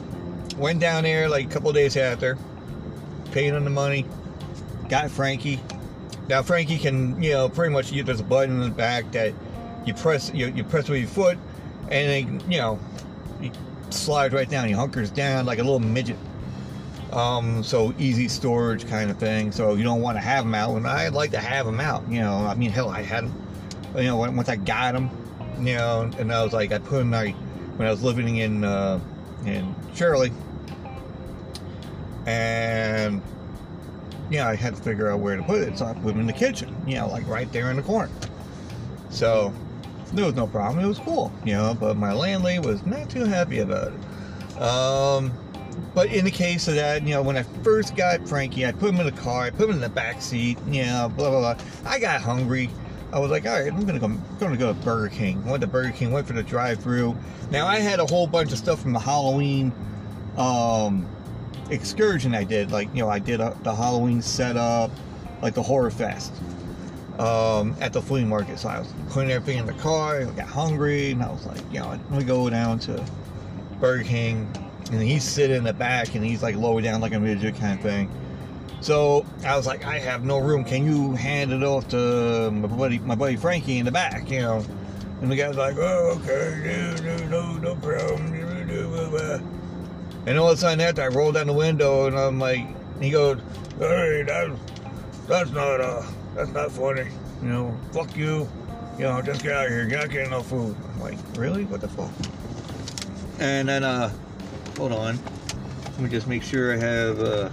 went 0.58 0.82
down 0.82 1.04
there 1.04 1.30
like 1.30 1.46
a 1.46 1.50
couple 1.50 1.72
days 1.72 1.96
after, 1.96 2.38
paid 3.32 3.54
him 3.54 3.64
the 3.64 3.70
money, 3.70 4.06
got 4.90 5.10
Frankie. 5.10 5.62
Now 6.28 6.44
Frankie 6.44 6.78
can, 6.78 7.22
you 7.24 7.32
know, 7.32 7.48
pretty 7.48 7.72
much 7.72 7.92
there's 7.92 8.20
a 8.20 8.24
button 8.24 8.56
in 8.56 8.70
the 8.70 8.76
back 8.76 9.10
that 9.14 9.34
you 9.86 9.94
press 9.94 10.32
you, 10.34 10.48
you 10.48 10.66
press 10.66 10.90
with 10.90 11.00
your 11.00 11.10
foot, 11.10 11.38
and 11.90 12.42
then 12.42 12.52
you 12.52 12.58
know, 12.58 12.78
he 13.40 13.52
slides 13.90 14.34
right 14.34 14.50
down. 14.50 14.68
He 14.68 14.74
hunkers 14.74 15.12
down 15.12 15.46
like 15.46 15.60
a 15.60 15.64
little 15.64 15.80
midget. 15.80 16.18
Um, 17.12 17.64
so 17.64 17.94
easy 17.98 18.28
storage 18.28 18.88
kind 18.88 19.10
of 19.10 19.18
thing. 19.18 19.52
So 19.52 19.74
you 19.74 19.84
don't 19.84 20.02
want 20.02 20.18
to 20.18 20.22
have 20.22 20.44
them 20.46 20.54
out, 20.54 20.76
and 20.76 20.88
I'd 20.88 21.14
like 21.14 21.32
to 21.32 21.40
have 21.40 21.66
them 21.66 21.80
out. 21.80 22.08
You 22.10 22.20
know, 22.20 22.38
I 22.38 22.54
mean, 22.54 22.70
hell, 22.70 22.90
I 22.90 23.02
had 23.02 23.26
them. 23.26 23.46
You 23.96 24.04
know, 24.04 24.18
once 24.18 24.50
I 24.50 24.56
got 24.56 24.94
them, 24.94 25.10
you 25.60 25.76
know, 25.76 26.10
and 26.20 26.32
I 26.32 26.44
was 26.44 26.54
like, 26.54 26.72
I 26.72 26.78
put 26.78 27.02
him 27.02 27.12
like 27.12 27.36
when 27.78 27.88
I 27.88 27.92
was 27.92 28.04
living 28.04 28.38
in 28.38 28.64
uh, 28.64 29.00
in 29.46 29.74
Shirley, 29.96 30.32
and 32.28 33.22
yeah, 34.30 34.48
I 34.48 34.56
had 34.56 34.76
to 34.76 34.82
figure 34.82 35.10
out 35.10 35.20
where 35.20 35.36
to 35.36 35.44
put 35.44 35.62
it. 35.62 35.78
So 35.78 35.86
I 35.86 35.94
put 35.94 36.14
him 36.14 36.20
in 36.20 36.28
the 36.28 36.34
kitchen, 36.34 36.76
you 36.86 36.96
know, 36.96 37.08
like 37.08 37.28
right 37.28 37.52
there 37.52 37.72
in 37.72 37.78
the 37.78 37.84
corner. 37.84 38.12
So 39.10 39.54
there 40.14 40.26
was 40.26 40.36
no 40.36 40.48
problem. 40.48 40.84
It 40.84 40.88
was 40.88 41.00
cool, 41.00 41.32
you 41.44 41.54
know, 41.54 41.76
but 41.80 41.98
my 41.98 42.14
landlady 42.14 42.60
was 42.60 42.86
not 42.86 43.10
too 43.10 43.26
happy 43.26 43.60
about 43.60 43.92
it. 43.92 44.62
Um, 44.62 45.32
but 45.94 46.12
in 46.12 46.26
the 46.26 46.32
case 46.32 46.68
of 46.68 46.76
that, 46.76 47.04
you 47.04 47.14
know, 47.14 47.22
when 47.22 47.38
I 47.38 47.44
first 47.64 47.96
got 47.96 48.28
Frankie, 48.28 48.66
I 48.66 48.72
put 48.72 48.90
him 48.90 49.00
in 49.00 49.06
the 49.06 49.22
car, 49.22 49.44
I 49.44 49.50
put 49.50 49.70
him 49.70 49.76
in 49.76 49.82
the 49.82 49.90
back 49.90 50.22
seat, 50.22 50.58
you 50.68 50.86
know, 50.86 51.12
blah 51.16 51.30
blah 51.30 51.54
blah. 51.54 51.66
I 51.86 52.00
got 52.00 52.22
hungry. 52.22 52.70
I 53.12 53.20
was 53.20 53.32
like, 53.32 53.46
all 53.48 53.60
right, 53.60 53.74
I'm 53.74 53.86
gonna 53.86 54.00
go, 54.00 54.06
I'm 54.06 54.38
gonna 54.40 54.58
go 54.58 54.74
to 54.74 54.80
Burger 54.82 55.10
King. 55.10 55.44
Went 55.46 55.62
to 55.62 55.68
Burger 55.68 55.92
King, 55.92 56.12
went 56.12 56.28
for 56.28 56.34
the 56.34 56.44
drive-through. 56.44 57.18
Now 57.52 57.66
I 57.66 57.78
had 57.78 58.00
a 58.00 58.06
whole 58.06 58.28
bunch 58.28 58.52
of 58.52 58.58
stuff 58.58 58.82
from 58.82 58.94
the 58.94 59.00
Halloween 59.00 59.74
um, 60.38 61.08
excursion 61.70 62.36
I 62.36 62.44
did. 62.44 62.72
Like, 62.72 62.88
you 62.94 63.02
know, 63.02 63.10
I 63.10 63.20
did 63.20 63.42
a, 63.42 63.58
the 63.64 63.74
Halloween 63.74 64.22
setup, 64.22 64.92
like 65.42 65.56
the 65.56 65.64
Horror 65.64 65.92
Fest 65.92 66.34
um, 67.20 67.76
at 67.82 67.94
the 67.94 68.02
flea 68.02 68.24
market. 68.26 68.60
So 68.60 68.70
I 68.70 68.80
was 68.80 68.94
putting 69.10 69.32
everything 69.32 69.60
in 69.60 69.66
the 69.66 69.74
car. 69.74 70.22
I 70.22 70.26
got 70.26 70.48
hungry, 70.48 71.12
and 71.12 71.22
I 71.22 71.32
was 71.32 71.46
like, 71.46 71.62
you 71.72 71.80
know, 71.80 71.90
let 71.90 72.12
me 72.12 72.24
go 72.24 72.50
down 72.50 72.80
to 72.80 73.04
Burger 73.80 74.04
King. 74.04 74.48
And 74.92 75.02
he's 75.02 75.24
sitting 75.24 75.58
in 75.58 75.64
the 75.64 75.74
back, 75.74 76.16
and 76.16 76.26
he's 76.26 76.42
like 76.42 76.56
lower 76.56 76.82
down 76.82 77.02
like 77.02 77.14
a 77.14 77.20
midget 77.20 77.56
kind 77.56 77.78
of 77.78 77.84
thing. 77.84 78.12
So 78.82 79.26
I 79.46 79.56
was 79.58 79.68
like, 79.68 79.86
I 79.86 80.00
have 80.00 80.24
no 80.24 80.40
room. 80.40 80.64
Can 80.64 80.86
you 80.86 81.14
hand 81.14 81.52
it 81.52 81.64
off 81.64 81.88
to 81.90 82.50
my 82.52 82.68
buddy, 82.68 83.00
my 83.00 83.16
buddy 83.16 83.36
Frankie 83.36 83.78
in 83.78 83.86
the 83.86 83.92
back? 83.92 84.30
You 84.30 84.42
know. 84.42 84.66
And 85.22 85.30
the 85.30 85.36
guy's 85.36 85.58
like, 85.58 85.76
oh, 85.78 86.18
okay, 86.24 86.96
no, 87.04 87.18
no, 87.26 87.58
no, 87.58 87.76
problem. 87.76 88.40
And 90.26 90.38
all 90.38 90.50
of 90.50 90.58
a 90.58 90.62
sudden, 90.62 90.80
after 90.80 91.02
I 91.02 91.08
roll 91.08 91.32
down 91.32 91.48
the 91.48 91.54
window, 91.54 92.08
and 92.08 92.18
I'm 92.18 92.40
like, 92.40 92.66
he 93.02 93.10
goes, 93.10 93.40
hey, 93.80 94.24
that's 94.26 94.52
that's 95.28 95.52
not 95.52 95.82
uh, 95.82 96.04
that's 96.36 96.52
not 96.52 96.72
funny. 96.72 97.10
You 97.42 97.48
know, 97.48 97.78
fuck 97.92 98.16
you. 98.16 98.48
You 98.98 99.06
know, 99.06 99.22
just 99.22 99.44
get 99.44 99.54
out 99.54 99.66
of 99.66 99.72
here. 99.72 99.88
You're 99.88 100.00
not 100.00 100.10
getting 100.10 100.32
no 100.32 100.42
food. 100.42 100.76
I'm 100.94 101.00
like, 101.00 101.18
really? 101.36 101.66
What 101.66 101.82
the 101.82 101.88
fuck? 101.88 102.12
And 103.40 103.70
then, 103.70 103.84
uh, 103.84 104.12
hold 104.80 104.94
on. 104.94 105.20
Let 105.84 106.00
me 106.00 106.10
just 106.10 106.26
make 106.26 106.42
sure 106.42 106.74
I 106.74 106.78
have, 106.78 107.20
uh, 107.20 107.50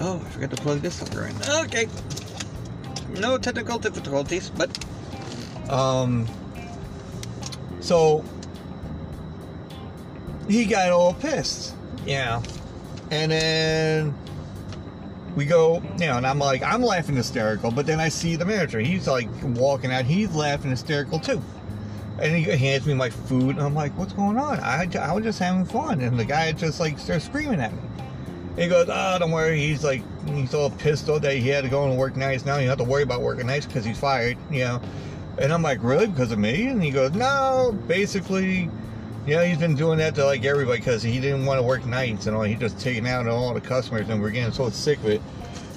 oh, 0.00 0.22
I 0.22 0.28
forgot 0.28 0.50
to 0.50 0.56
plug 0.56 0.80
this 0.80 0.96
sucker 0.96 1.24
in. 1.24 1.34
Okay. 1.64 1.88
No 3.18 3.38
technical 3.38 3.78
difficulties, 3.78 4.50
but, 4.50 4.68
um, 5.70 6.28
so, 7.80 8.22
he 10.50 10.66
got 10.66 10.90
all 10.90 11.14
pissed. 11.14 11.74
Yeah. 12.04 12.42
And 13.10 13.32
then 13.32 14.14
we 15.34 15.46
go, 15.46 15.82
you 15.98 16.08
know, 16.08 16.18
and 16.18 16.26
I'm 16.26 16.38
like, 16.38 16.62
I'm 16.62 16.82
laughing 16.82 17.16
hysterical, 17.16 17.70
but 17.70 17.86
then 17.86 18.00
I 18.00 18.10
see 18.10 18.36
the 18.36 18.44
manager. 18.44 18.80
He's 18.80 19.08
like 19.08 19.30
walking 19.42 19.90
out, 19.90 20.04
he's 20.04 20.34
laughing 20.34 20.70
hysterical 20.72 21.18
too. 21.18 21.40
And 22.20 22.36
he 22.36 22.42
hands 22.42 22.86
me 22.86 22.94
my 22.94 23.08
food, 23.08 23.56
and 23.56 23.60
I'm 23.60 23.74
like, 23.74 23.96
what's 23.96 24.12
going 24.12 24.36
on? 24.36 24.60
I, 24.60 24.86
I 25.00 25.12
was 25.12 25.24
just 25.24 25.38
having 25.38 25.64
fun. 25.64 26.00
And 26.00 26.18
the 26.18 26.24
guy 26.24 26.52
just 26.52 26.78
like 26.78 26.98
starts 26.98 27.24
screaming 27.24 27.60
at 27.60 27.72
me. 27.72 27.80
He 28.56 28.68
goes, 28.68 28.88
oh, 28.90 29.18
don't 29.18 29.30
worry. 29.30 29.58
He's 29.58 29.84
like, 29.84 30.02
he's 30.28 30.52
all 30.52 30.70
pissed 30.70 31.08
off 31.08 31.22
that 31.22 31.34
he 31.34 31.48
had 31.48 31.64
to 31.64 31.70
go 31.70 31.84
and 31.88 31.96
work 31.96 32.16
nights. 32.16 32.44
Now 32.44 32.56
you 32.56 32.66
don't 32.66 32.78
have 32.78 32.86
to 32.86 32.90
worry 32.90 33.04
about 33.04 33.22
working 33.22 33.46
nights 33.46 33.64
because 33.64 33.84
he's 33.84 33.98
fired, 33.98 34.36
you 34.50 34.64
know. 34.64 34.82
And 35.38 35.52
I'm 35.52 35.62
like, 35.62 35.82
really? 35.82 36.08
Because 36.08 36.30
of 36.32 36.38
me? 36.38 36.66
And 36.66 36.82
he 36.82 36.90
goes, 36.90 37.12
no, 37.12 37.74
basically, 37.86 38.68
you 39.26 39.36
know, 39.36 39.42
he's 39.42 39.58
been 39.58 39.74
doing 39.74 39.98
that 39.98 40.14
to 40.16 40.24
like 40.26 40.44
everybody 40.44 40.78
because 40.78 41.02
he 41.02 41.20
didn't 41.20 41.46
want 41.46 41.58
to 41.58 41.62
work 41.62 41.86
nights 41.86 42.26
and 42.26 42.36
all. 42.36 42.42
He 42.42 42.54
just 42.54 42.78
taking 42.78 43.06
out 43.06 43.26
all 43.28 43.54
the 43.54 43.60
customers, 43.60 44.08
and 44.08 44.20
we're 44.20 44.30
getting 44.30 44.52
so 44.52 44.68
sick 44.68 44.98
of 44.98 45.06
it. 45.06 45.22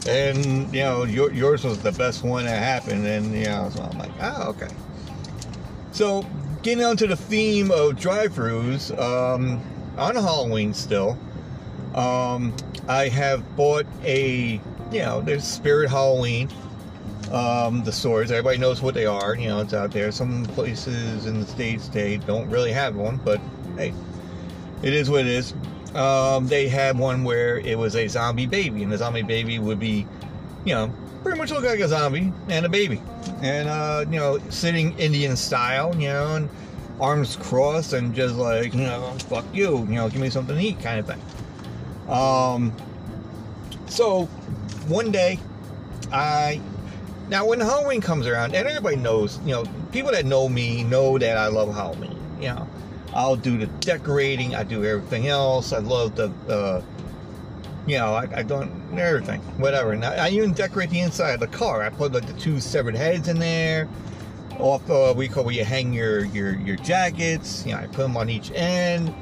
And 0.07 0.73
you 0.73 0.81
know, 0.81 1.03
your, 1.03 1.31
yours 1.31 1.63
was 1.63 1.81
the 1.81 1.93
best 1.93 2.23
one 2.23 2.45
that 2.45 2.57
happened, 2.57 3.05
and 3.05 3.33
you 3.33 3.45
know, 3.45 3.69
so 3.73 3.83
I'm 3.83 3.97
like, 3.97 4.11
oh, 4.21 4.49
okay. 4.49 4.67
So 5.93 6.25
getting 6.63 6.83
onto 6.83 7.05
the 7.05 7.15
theme 7.15 7.69
of 7.69 7.99
drive-throughs, 7.99 8.99
um, 8.99 9.61
on 9.95 10.15
Halloween 10.15 10.73
still, 10.73 11.15
um, 11.93 12.51
I 12.87 13.09
have 13.09 13.55
bought 13.55 13.85
a, 14.03 14.59
you 14.91 14.99
know, 14.99 15.21
there's 15.21 15.43
Spirit 15.43 15.91
Halloween. 15.91 16.49
Um, 17.31 17.83
the 17.83 17.91
stores, 17.91 18.31
everybody 18.31 18.57
knows 18.57 18.81
what 18.81 18.95
they 18.95 19.05
are. 19.05 19.35
You 19.35 19.49
know, 19.49 19.61
it's 19.61 19.73
out 19.75 19.91
there. 19.91 20.11
Some 20.11 20.45
places 20.47 21.27
in 21.27 21.39
the 21.39 21.45
states 21.45 21.89
they 21.89 22.17
don't 22.17 22.49
really 22.49 22.71
have 22.71 22.95
one, 22.95 23.17
but 23.23 23.39
hey, 23.77 23.93
it 24.81 24.93
is 24.93 25.11
what 25.11 25.21
it 25.21 25.27
is. 25.27 25.53
Um, 25.93 26.47
they 26.47 26.67
had 26.67 26.97
one 26.97 27.23
where 27.23 27.59
it 27.59 27.77
was 27.77 27.95
a 27.95 28.07
zombie 28.07 28.47
baby, 28.47 28.81
and 28.81 28.91
the 28.91 28.97
zombie 28.97 29.21
baby 29.21 29.59
would 29.59 29.79
be, 29.79 30.07
you 30.65 30.73
know, 30.73 30.91
pretty 31.23 31.37
much 31.37 31.51
look 31.51 31.63
like 31.63 31.79
a 31.79 31.87
zombie 31.87 32.31
and 32.49 32.65
a 32.65 32.69
baby, 32.69 33.01
and 33.41 33.69
uh, 33.69 34.05
you 34.09 34.19
know, 34.19 34.39
sitting 34.49 34.97
Indian 34.99 35.35
style, 35.35 35.95
you 35.95 36.09
know, 36.09 36.35
and 36.35 36.49
arms 36.99 37.35
crossed 37.37 37.93
and 37.93 38.13
just 38.13 38.35
like, 38.35 38.73
you 38.73 38.81
know, 38.81 39.15
fuck 39.27 39.45
you, 39.53 39.79
you 39.79 39.95
know, 39.95 40.09
give 40.09 40.21
me 40.21 40.29
something 40.29 40.55
to 40.55 40.61
eat, 40.61 40.79
kind 40.79 40.99
of 40.99 41.07
thing. 41.07 41.21
Um, 42.09 42.73
so 43.87 44.25
one 44.87 45.11
day, 45.11 45.39
I 46.11 46.59
now 47.29 47.45
when 47.47 47.59
Halloween 47.59 48.01
comes 48.01 48.27
around, 48.27 48.53
and 48.53 48.67
everybody 48.67 48.97
knows, 48.97 49.39
you 49.45 49.53
know, 49.53 49.63
people 49.91 50.11
that 50.11 50.25
know 50.25 50.49
me 50.49 50.83
know 50.83 51.17
that 51.17 51.37
I 51.37 51.47
love 51.47 51.73
Halloween. 51.73 52.19
You 52.39 52.49
know, 52.49 52.67
I'll 53.13 53.35
do 53.35 53.57
the 53.57 53.67
decorating, 53.67 54.55
I 54.55 54.63
do 54.63 54.83
everything 54.83 55.27
else. 55.27 55.71
I 55.71 55.79
love 55.79 56.15
the, 56.15 56.31
uh, 56.49 56.81
you 57.85 57.97
know, 57.97 58.13
I, 58.13 58.27
I 58.33 58.43
don't 58.43 58.71
everything, 58.97 59.41
whatever. 59.59 59.91
And 59.91 60.05
I, 60.05 60.27
I, 60.27 60.29
even 60.29 60.53
decorate 60.53 60.89
the 60.89 61.01
inside 61.01 61.31
of 61.31 61.39
the 61.39 61.47
car. 61.47 61.83
I 61.83 61.89
put 61.89 62.13
like 62.13 62.25
the 62.25 62.33
two 62.33 62.59
severed 62.59 62.95
heads 62.95 63.27
in 63.27 63.39
there. 63.39 63.89
Off 64.59 64.87
uh, 64.89 65.13
we 65.15 65.27
call 65.27 65.43
where 65.43 65.53
you 65.53 65.65
hang 65.65 65.93
your 65.93 66.25
your 66.25 66.55
your 66.59 66.77
jackets. 66.77 67.65
You 67.65 67.73
know, 67.73 67.79
I 67.79 67.87
put 67.87 67.97
them 67.97 68.15
on 68.15 68.29
each 68.29 68.51
end. 68.51 69.13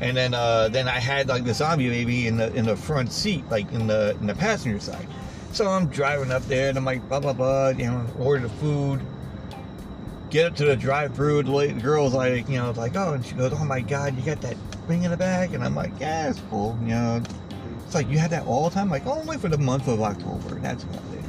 and 0.00 0.16
then 0.16 0.34
uh, 0.34 0.68
then 0.68 0.88
I 0.88 0.98
had 0.98 1.28
like 1.28 1.44
the 1.44 1.54
zombie 1.54 1.88
baby 1.88 2.26
in 2.26 2.36
the 2.36 2.52
in 2.54 2.66
the 2.66 2.76
front 2.76 3.12
seat, 3.12 3.44
like 3.50 3.70
in 3.72 3.86
the 3.86 4.16
in 4.20 4.26
the 4.26 4.34
passenger 4.34 4.78
side. 4.80 5.06
So 5.52 5.66
I'm 5.68 5.86
driving 5.86 6.30
up 6.30 6.42
there, 6.44 6.68
and 6.68 6.78
I'm 6.78 6.84
like, 6.84 7.06
blah 7.08 7.20
blah 7.20 7.32
blah, 7.32 7.70
you 7.70 7.86
know, 7.86 8.06
order 8.18 8.42
the 8.46 8.54
food. 8.54 9.00
Get 10.30 10.46
up 10.46 10.56
to 10.56 10.66
the 10.66 10.76
drive-through. 10.76 11.44
The, 11.44 11.72
the 11.72 11.80
girl's 11.80 12.12
like, 12.12 12.50
you 12.50 12.58
know, 12.58 12.70
like, 12.72 12.94
oh, 12.96 13.14
and 13.14 13.24
she 13.24 13.34
goes, 13.34 13.50
oh 13.54 13.64
my 13.64 13.80
god, 13.80 14.14
you 14.14 14.22
got 14.22 14.42
that 14.42 14.58
thing 14.86 15.04
in 15.04 15.10
the 15.10 15.16
bag, 15.16 15.54
and 15.54 15.64
I'm 15.64 15.74
like, 15.74 15.92
yeah, 15.98 16.28
it's 16.28 16.40
cool, 16.50 16.78
you 16.82 16.88
know. 16.88 17.22
It's 17.88 17.94
like 17.94 18.10
you 18.10 18.18
had 18.18 18.32
that 18.32 18.46
all 18.46 18.68
the 18.68 18.74
time. 18.74 18.84
I'm 18.84 18.90
like, 18.90 19.06
oh, 19.06 19.12
only 19.12 19.38
for 19.38 19.48
the 19.48 19.56
month 19.56 19.88
of 19.88 20.02
October. 20.02 20.56
That's 20.56 20.84
about 20.84 20.96
it. 21.14 21.24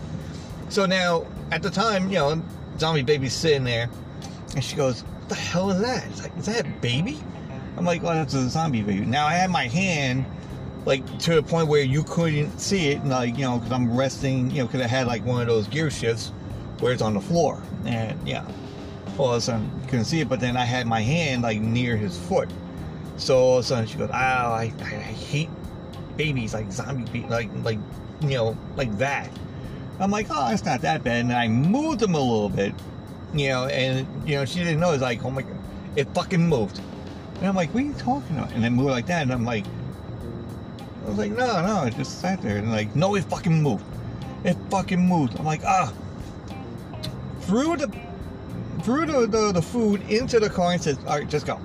So 0.67 0.85
now, 0.85 1.25
at 1.51 1.63
the 1.63 1.69
time, 1.69 2.09
you 2.09 2.15
know, 2.15 2.43
zombie 2.77 3.01
baby's 3.01 3.31
sitting 3.31 3.63
there, 3.63 3.89
and 4.55 4.61
she 4.61 4.75
goes, 4.75 5.03
"What 5.03 5.29
the 5.29 5.35
hell 5.35 5.71
is 5.71 5.79
that?" 5.79 6.05
It's 6.07 6.21
like, 6.21 6.37
"Is 6.37 6.47
that 6.47 6.65
a 6.65 6.69
baby?" 6.81 7.23
I'm 7.77 7.85
like, 7.85 8.03
"Well, 8.03 8.13
that's 8.13 8.33
a 8.33 8.49
zombie 8.49 8.81
baby." 8.81 9.05
Now 9.05 9.25
I 9.25 9.35
had 9.35 9.49
my 9.49 9.69
hand 9.69 10.25
like 10.83 11.19
to 11.19 11.35
the 11.35 11.43
point 11.43 11.69
where 11.69 11.81
you 11.81 12.03
couldn't 12.03 12.59
see 12.59 12.89
it, 12.89 13.05
like 13.05 13.37
you 13.37 13.45
know, 13.45 13.59
because 13.59 13.71
I'm 13.71 13.95
resting, 13.97 14.51
you 14.51 14.57
know, 14.57 14.65
because 14.65 14.81
I 14.81 14.87
had 14.87 15.07
like 15.07 15.25
one 15.25 15.39
of 15.39 15.47
those 15.47 15.65
gear 15.69 15.89
shifts 15.89 16.33
where 16.81 16.91
it's 16.91 17.01
on 17.01 17.13
the 17.13 17.21
floor, 17.21 17.63
and 17.85 18.19
yeah, 18.27 18.45
all 19.17 19.31
of 19.31 19.37
a 19.37 19.41
sudden 19.41 19.71
couldn't 19.87 20.05
see 20.05 20.19
it. 20.19 20.27
But 20.27 20.41
then 20.41 20.57
I 20.57 20.65
had 20.65 20.87
my 20.87 20.99
hand 20.99 21.41
like 21.41 21.61
near 21.61 21.95
his 21.95 22.19
foot, 22.19 22.49
so 23.15 23.37
all 23.37 23.57
of 23.59 23.63
a 23.63 23.67
sudden 23.67 23.87
she 23.87 23.97
goes, 23.97 24.09
"Oh, 24.11 24.13
I, 24.13 24.73
I 24.81 24.83
hate 24.83 25.49
babies 26.19 26.53
like 26.53 26.71
zombie, 26.71 27.25
like 27.29 27.49
like 27.63 27.79
you 28.21 28.37
know, 28.37 28.57
like 28.75 28.91
that." 28.99 29.29
I'm 29.99 30.11
like, 30.11 30.27
oh, 30.29 30.49
it's 30.51 30.63
not 30.63 30.81
that 30.81 31.03
bad. 31.03 31.25
And 31.25 31.33
I 31.33 31.49
moved 31.49 31.99
them 31.99 32.15
a 32.15 32.19
little 32.19 32.49
bit, 32.49 32.73
you 33.33 33.49
know, 33.49 33.65
and, 33.65 34.07
you 34.27 34.35
know, 34.35 34.45
she 34.45 34.59
didn't 34.59 34.79
know. 34.79 34.93
It's 34.93 35.01
like, 35.01 35.25
oh 35.25 35.29
my 35.29 35.41
God, 35.41 35.57
it 35.97 36.07
fucking 36.13 36.47
moved. 36.47 36.79
And 37.39 37.47
I'm 37.47 37.55
like, 37.55 37.73
what 37.73 37.83
are 37.83 37.87
you 37.87 37.93
talking 37.93 38.37
about? 38.37 38.51
And 38.53 38.63
then 38.63 38.73
moved 38.73 38.91
like 38.91 39.07
that. 39.07 39.23
And 39.23 39.33
I'm 39.33 39.43
like, 39.43 39.65
I 41.05 41.09
was 41.09 41.17
like, 41.17 41.31
no, 41.31 41.61
no, 41.65 41.83
it 41.83 41.97
just 41.97 42.21
sat 42.21 42.41
there. 42.41 42.57
And 42.57 42.71
like, 42.71 42.95
no, 42.95 43.15
it 43.15 43.25
fucking 43.25 43.61
moved. 43.61 43.83
It 44.45 44.55
fucking 44.69 44.99
moved. 45.05 45.37
I'm 45.37 45.45
like, 45.45 45.63
ah. 45.65 45.91
Threw 47.41 47.75
the, 47.75 47.91
threw 48.83 49.05
the, 49.05 49.27
the, 49.27 49.51
the 49.51 49.61
food 49.61 50.01
into 50.09 50.39
the 50.39 50.49
car 50.49 50.71
and 50.71 50.81
said, 50.81 50.97
all 51.07 51.17
right, 51.17 51.29
just 51.29 51.45
go. 51.45 51.59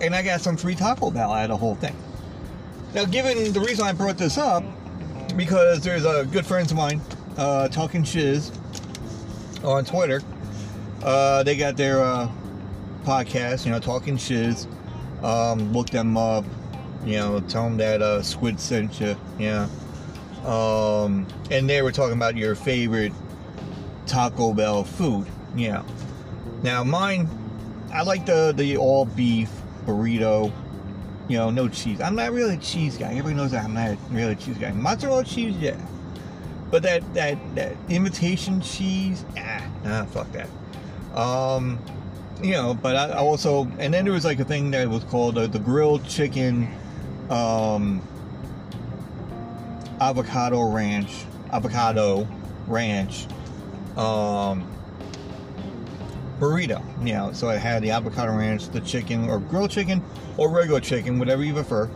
And 0.00 0.14
I 0.14 0.22
got 0.22 0.40
some 0.40 0.56
free 0.56 0.74
Taco 0.74 1.10
Bell 1.10 1.32
out 1.32 1.44
of 1.44 1.50
the 1.50 1.56
whole 1.58 1.74
thing. 1.74 1.96
Now, 2.96 3.04
given 3.04 3.52
the 3.52 3.60
reason 3.60 3.84
I 3.84 3.92
brought 3.92 4.16
this 4.16 4.38
up, 4.38 4.64
because 5.36 5.82
there's 5.82 6.06
a 6.06 6.24
good 6.32 6.46
friends 6.46 6.70
of 6.70 6.78
mine 6.78 7.02
uh, 7.36 7.68
talking 7.68 8.02
shiz 8.04 8.50
on 9.62 9.84
Twitter. 9.84 10.22
Uh, 11.02 11.42
they 11.42 11.58
got 11.58 11.76
their 11.76 12.02
uh, 12.02 12.26
podcast, 13.04 13.66
you 13.66 13.70
know, 13.70 13.80
talking 13.80 14.16
shiz. 14.16 14.66
Um, 15.22 15.74
look 15.74 15.90
them 15.90 16.16
up, 16.16 16.46
you 17.04 17.18
know, 17.18 17.40
tell 17.40 17.64
them 17.64 17.76
that 17.76 18.00
uh, 18.00 18.22
Squid 18.22 18.58
sent 18.58 18.98
you, 18.98 19.14
yeah. 19.38 19.68
Um, 20.46 21.26
and 21.50 21.68
they 21.68 21.82
were 21.82 21.92
talking 21.92 22.16
about 22.16 22.34
your 22.34 22.54
favorite 22.54 23.12
Taco 24.06 24.54
Bell 24.54 24.84
food, 24.84 25.26
yeah. 25.54 25.82
Now 26.62 26.82
mine, 26.82 27.28
I 27.92 28.04
like 28.04 28.24
the 28.24 28.54
the 28.56 28.78
all 28.78 29.04
beef 29.04 29.50
burrito. 29.84 30.50
You 31.28 31.38
know, 31.38 31.50
no 31.50 31.68
cheese. 31.68 32.00
I'm 32.00 32.14
not 32.14 32.32
really 32.32 32.54
a 32.54 32.58
cheese 32.58 32.96
guy. 32.96 33.10
Everybody 33.10 33.34
knows 33.34 33.50
that 33.50 33.64
I'm 33.64 33.74
not 33.74 33.96
really 34.10 34.32
a 34.32 34.36
cheese 34.36 34.58
guy. 34.58 34.70
Mozzarella 34.72 35.24
cheese, 35.24 35.56
yeah. 35.56 35.76
But 36.70 36.82
that 36.82 37.14
that 37.14 37.38
that 37.54 37.76
imitation 37.88 38.60
cheese, 38.60 39.24
ah, 39.36 39.66
nah, 39.84 40.04
fuck 40.06 40.30
that. 40.32 40.48
Um, 41.16 41.80
you 42.42 42.52
know, 42.52 42.74
but 42.74 42.96
I, 42.96 43.12
also, 43.12 43.64
and 43.78 43.94
then 43.94 44.04
there 44.04 44.12
was 44.12 44.24
like 44.24 44.40
a 44.40 44.44
thing 44.44 44.70
that 44.72 44.88
was 44.88 45.04
called 45.04 45.38
uh, 45.38 45.46
the 45.46 45.58
grilled 45.58 46.06
chicken, 46.06 46.68
um, 47.30 48.02
avocado 50.00 50.70
ranch, 50.70 51.24
avocado 51.52 52.28
ranch, 52.66 53.26
um, 53.96 54.68
burrito. 56.38 56.82
You 57.06 57.14
know, 57.14 57.32
so 57.32 57.48
I 57.48 57.56
had 57.56 57.82
the 57.82 57.90
avocado 57.90 58.36
ranch, 58.36 58.68
the 58.68 58.80
chicken, 58.80 59.28
or 59.28 59.38
grilled 59.38 59.70
chicken, 59.70 60.02
or 60.36 60.50
regular 60.50 60.80
chicken, 60.80 61.18
whatever 61.18 61.44
you 61.44 61.54
prefer, 61.54 61.90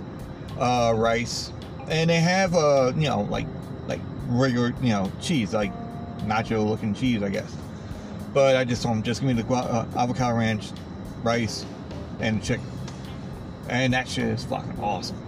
uh, 0.58 0.92
rice, 0.96 1.52
and 1.88 2.10
they 2.10 2.20
have 2.20 2.54
uh, 2.54 2.92
you 2.96 3.08
know, 3.08 3.22
like 3.30 3.46
like 3.86 4.00
regular, 4.28 4.74
you 4.82 4.90
know, 4.90 5.10
cheese, 5.20 5.52
like 5.52 5.72
nacho 6.20 6.66
looking 6.68 6.94
cheese, 6.94 7.22
I 7.22 7.28
guess. 7.28 7.54
But 8.32 8.56
I 8.56 8.64
just 8.64 8.82
told 8.82 8.96
him, 8.96 9.02
just 9.02 9.20
give 9.20 9.34
me 9.34 9.42
the 9.42 9.52
uh, 9.52 9.86
avocado 9.96 10.36
ranch, 10.36 10.70
rice, 11.22 11.66
and 12.20 12.42
chicken. 12.42 12.66
And 13.68 13.92
that 13.92 14.08
shit 14.08 14.26
is 14.26 14.44
fucking 14.44 14.78
awesome. 14.80 15.18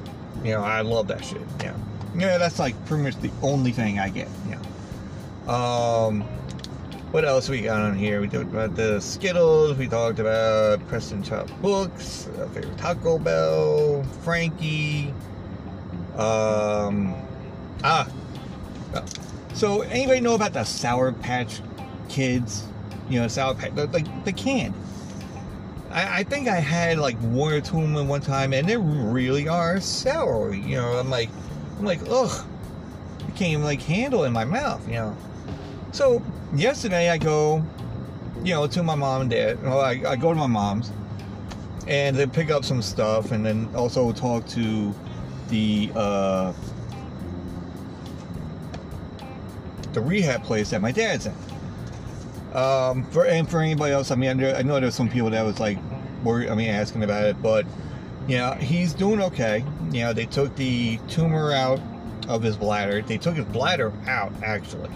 You 0.44 0.52
know, 0.52 0.62
I 0.62 0.80
love 0.82 1.08
that 1.08 1.24
shit. 1.24 1.42
Yeah. 1.60 1.76
Yeah, 2.16 2.38
that's 2.38 2.58
like 2.58 2.74
pretty 2.86 3.04
much 3.04 3.16
the 3.20 3.30
only 3.42 3.72
thing 3.72 3.98
I 3.98 4.08
get. 4.08 4.28
Yeah. 4.48 4.58
Um, 5.48 6.24
what 7.12 7.24
else 7.24 7.48
we 7.48 7.60
got 7.60 7.80
on 7.80 7.94
here? 7.94 8.20
We 8.20 8.28
talked 8.28 8.50
about 8.50 8.74
the 8.74 8.98
Skittles. 9.00 9.76
We 9.76 9.86
talked 9.86 10.18
about 10.18 10.86
Preston 10.88 11.22
Chop 11.22 11.48
Books, 11.60 12.28
favorite 12.54 12.76
Taco 12.78 13.18
Bell, 13.18 14.02
Frankie. 14.22 15.14
Um, 16.16 17.14
ah, 17.84 18.08
so, 19.54 19.82
anybody 19.82 20.20
know 20.20 20.34
about 20.34 20.54
the 20.54 20.64
Sour 20.64 21.12
Patch 21.12 21.60
Kids? 22.08 22.64
You 23.08 23.20
know, 23.20 23.28
Sour 23.28 23.54
Patch, 23.54 23.74
the, 23.74 23.86
the, 24.24 24.32
can. 24.32 24.72
I, 25.90 26.20
I, 26.20 26.24
think 26.24 26.48
I 26.48 26.56
had 26.56 26.98
like 26.98 27.18
one 27.18 27.52
or 27.52 27.60
two 27.60 27.76
of 27.76 27.82
them 27.82 27.96
at 27.96 28.06
one 28.06 28.22
time, 28.22 28.54
and 28.54 28.66
they 28.66 28.78
really 28.78 29.48
are 29.48 29.80
sour. 29.80 30.54
You 30.54 30.76
know, 30.76 30.98
I'm 30.98 31.10
like, 31.10 31.28
I'm 31.78 31.84
like, 31.84 32.00
ugh, 32.08 32.46
I 33.20 33.30
can't 33.32 33.52
even 33.52 33.64
like 33.64 33.82
handle 33.82 34.24
in 34.24 34.32
my 34.32 34.44
mouth. 34.44 34.86
You 34.88 34.94
know. 34.94 35.16
So 35.92 36.22
yesterday 36.54 37.10
I 37.10 37.18
go, 37.18 37.64
you 38.44 38.54
know, 38.54 38.66
to 38.66 38.82
my 38.82 38.94
mom 38.94 39.22
and 39.22 39.30
dad. 39.30 39.62
Well, 39.62 39.80
I, 39.80 40.02
I 40.06 40.16
go 40.16 40.32
to 40.32 40.38
my 40.38 40.46
mom's, 40.46 40.90
and 41.86 42.16
then 42.16 42.30
pick 42.30 42.50
up 42.50 42.64
some 42.64 42.82
stuff, 42.82 43.32
and 43.32 43.44
then 43.44 43.68
also 43.74 44.12
talk 44.12 44.46
to 44.48 44.94
the. 45.48 45.90
Uh, 45.94 46.52
the 49.92 50.00
rehab 50.00 50.42
place 50.42 50.70
that 50.70 50.80
my 50.80 50.90
dad's 50.90 51.26
in. 51.26 51.34
Um, 52.54 53.04
for 53.04 53.26
and 53.26 53.48
for 53.48 53.60
anybody 53.60 53.92
else, 53.92 54.10
I 54.10 54.14
mean, 54.14 54.42
I 54.42 54.62
know 54.62 54.80
there's 54.80 54.94
some 54.94 55.08
people 55.08 55.30
that 55.30 55.42
was 55.42 55.60
like, 55.60 55.78
worried, 56.22 56.50
I 56.50 56.54
mean, 56.54 56.70
asking 56.70 57.02
about 57.02 57.24
it, 57.24 57.42
but 57.42 57.66
know, 58.28 58.52
he's 58.52 58.92
doing 58.94 59.20
okay. 59.20 59.64
Know, 59.90 60.12
they 60.12 60.26
took 60.26 60.54
the 60.56 60.98
tumor 61.08 61.52
out 61.52 61.80
of 62.28 62.42
his 62.42 62.56
bladder. 62.56 63.02
They 63.02 63.18
took 63.18 63.36
his 63.36 63.46
bladder 63.46 63.92
out 64.06 64.32
actually, 64.42 64.90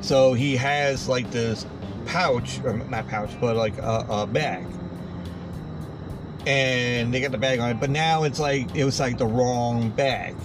so 0.00 0.32
he 0.32 0.56
has 0.56 1.08
like 1.08 1.30
this 1.30 1.66
pouch, 2.06 2.60
or 2.64 2.74
not 2.74 3.08
pouch, 3.08 3.30
but 3.40 3.56
like 3.56 3.76
a, 3.78 4.06
a 4.08 4.26
bag. 4.26 4.64
And 6.46 7.12
they 7.12 7.20
got 7.20 7.32
the 7.32 7.38
bag 7.38 7.58
on 7.58 7.70
it, 7.70 7.80
but 7.80 7.90
now 7.90 8.22
it's 8.22 8.38
like 8.38 8.74
it 8.74 8.84
was 8.84 9.00
like 9.00 9.18
the 9.18 9.26
wrong 9.26 9.90
bag. 9.90 10.36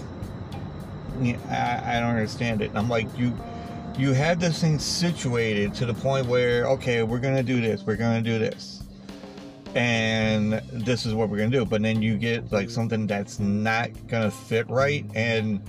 I, 1.49 1.97
I 1.97 1.99
don't 1.99 2.09
understand 2.09 2.61
it. 2.61 2.69
And 2.69 2.79
I'm 2.79 2.89
like, 2.89 3.07
you 3.17 3.35
you 3.97 4.13
have 4.13 4.39
this 4.39 4.61
thing 4.61 4.79
situated 4.79 5.73
to 5.75 5.85
the 5.85 5.93
point 5.93 6.25
where 6.25 6.65
okay 6.65 7.03
we're 7.03 7.19
gonna 7.19 7.43
do 7.43 7.61
this 7.61 7.83
we're 7.83 7.95
gonna 7.95 8.21
do 8.21 8.39
this 8.39 8.83
and 9.75 10.53
this 10.71 11.05
is 11.05 11.13
what 11.13 11.29
we're 11.29 11.37
gonna 11.37 11.49
do 11.49 11.65
but 11.65 11.81
then 11.81 12.01
you 12.01 12.17
get 12.17 12.51
like 12.51 12.69
something 12.69 13.05
that's 13.05 13.39
not 13.39 13.89
gonna 14.07 14.31
fit 14.31 14.67
right 14.69 15.05
and 15.13 15.61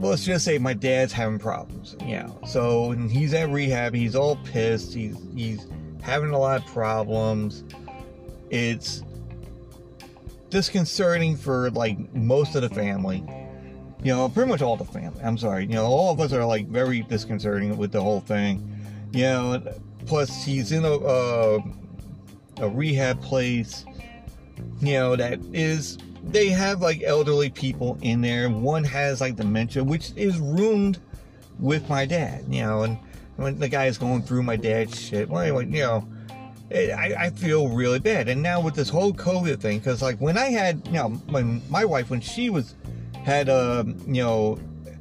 let's 0.00 0.24
just 0.24 0.44
say 0.44 0.58
my 0.58 0.72
dad's 0.72 1.12
having 1.12 1.38
problems 1.38 1.96
yeah 2.04 2.28
so 2.46 2.92
he's 2.92 3.34
at 3.34 3.48
rehab 3.50 3.94
he's 3.94 4.14
all 4.14 4.36
pissed 4.36 4.94
he's 4.94 5.16
he's 5.34 5.66
having 6.02 6.30
a 6.30 6.38
lot 6.38 6.60
of 6.60 6.66
problems 6.72 7.64
it's 8.50 9.02
disconcerting 10.48 11.36
for 11.36 11.70
like 11.70 12.12
most 12.14 12.54
of 12.56 12.62
the 12.62 12.68
family 12.70 13.24
you 14.02 14.12
know, 14.12 14.28
pretty 14.28 14.48
much 14.48 14.62
all 14.62 14.76
the 14.76 14.84
family. 14.84 15.20
I'm 15.22 15.36
sorry. 15.36 15.64
You 15.64 15.74
know, 15.74 15.84
all 15.84 16.12
of 16.12 16.20
us 16.20 16.32
are 16.32 16.44
like 16.44 16.66
very 16.68 17.02
disconcerting 17.02 17.76
with 17.76 17.92
the 17.92 18.00
whole 18.00 18.20
thing. 18.20 18.66
You 19.12 19.24
know, 19.24 19.74
plus 20.06 20.44
he's 20.44 20.72
in 20.72 20.84
a 20.84 20.94
uh, 20.94 21.58
a 22.58 22.68
rehab 22.68 23.20
place. 23.20 23.84
You 24.80 24.94
know 24.94 25.16
that 25.16 25.38
is 25.52 25.98
they 26.24 26.48
have 26.48 26.80
like 26.80 27.02
elderly 27.02 27.50
people 27.50 27.98
in 28.02 28.20
there. 28.20 28.48
One 28.48 28.84
has 28.84 29.20
like 29.20 29.36
dementia, 29.36 29.84
which 29.84 30.12
is 30.16 30.38
ruined 30.38 30.98
with 31.58 31.88
my 31.88 32.06
dad. 32.06 32.44
You 32.48 32.62
know, 32.62 32.82
and 32.82 32.98
when 33.36 33.58
the 33.58 33.68
guy 33.68 33.86
is 33.86 33.98
going 33.98 34.22
through 34.22 34.42
my 34.42 34.56
dad's 34.56 35.00
shit, 35.00 35.28
well, 35.28 35.42
anyway, 35.42 35.66
you 35.66 35.82
know. 35.82 36.08
I, 36.72 37.14
I 37.18 37.30
feel 37.30 37.68
really 37.68 37.98
bad, 37.98 38.28
and 38.28 38.40
now 38.40 38.60
with 38.60 38.76
this 38.76 38.88
whole 38.88 39.12
COVID 39.12 39.58
thing, 39.58 39.80
because 39.80 40.02
like 40.02 40.20
when 40.20 40.38
I 40.38 40.50
had, 40.50 40.86
you 40.86 40.92
know, 40.92 41.08
when 41.28 41.60
my 41.68 41.84
wife 41.84 42.10
when 42.10 42.20
she 42.20 42.48
was 42.48 42.76
had 43.24 43.48
uh, 43.48 43.82
you 44.06 44.22
know 44.22 44.56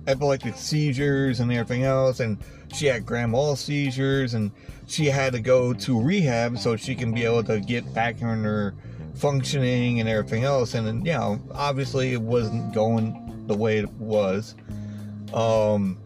epileptic 0.07 0.55
seizures 0.55 1.39
and 1.39 1.51
everything 1.51 1.83
else, 1.83 2.21
and 2.21 2.39
she 2.73 2.87
had 2.87 3.05
grand 3.05 3.31
mal 3.31 3.55
seizures, 3.55 4.33
and 4.33 4.51
she 4.87 5.05
had 5.05 5.33
to 5.33 5.39
go 5.39 5.73
to 5.73 6.01
rehab 6.01 6.57
so 6.57 6.75
she 6.75 6.95
can 6.95 7.13
be 7.13 7.23
able 7.23 7.43
to 7.43 7.59
get 7.59 7.93
back 7.93 8.21
on 8.23 8.43
her 8.43 8.73
functioning 9.19 9.99
and 9.99 10.07
everything 10.07 10.43
else. 10.43 10.73
And 10.73 11.05
you 11.05 11.13
know, 11.13 11.41
obviously 11.53 12.13
it 12.13 12.21
wasn't 12.21 12.73
going 12.73 13.45
the 13.47 13.55
way 13.55 13.79
it 13.79 13.91
was. 13.93 14.55
Um, 15.33 15.97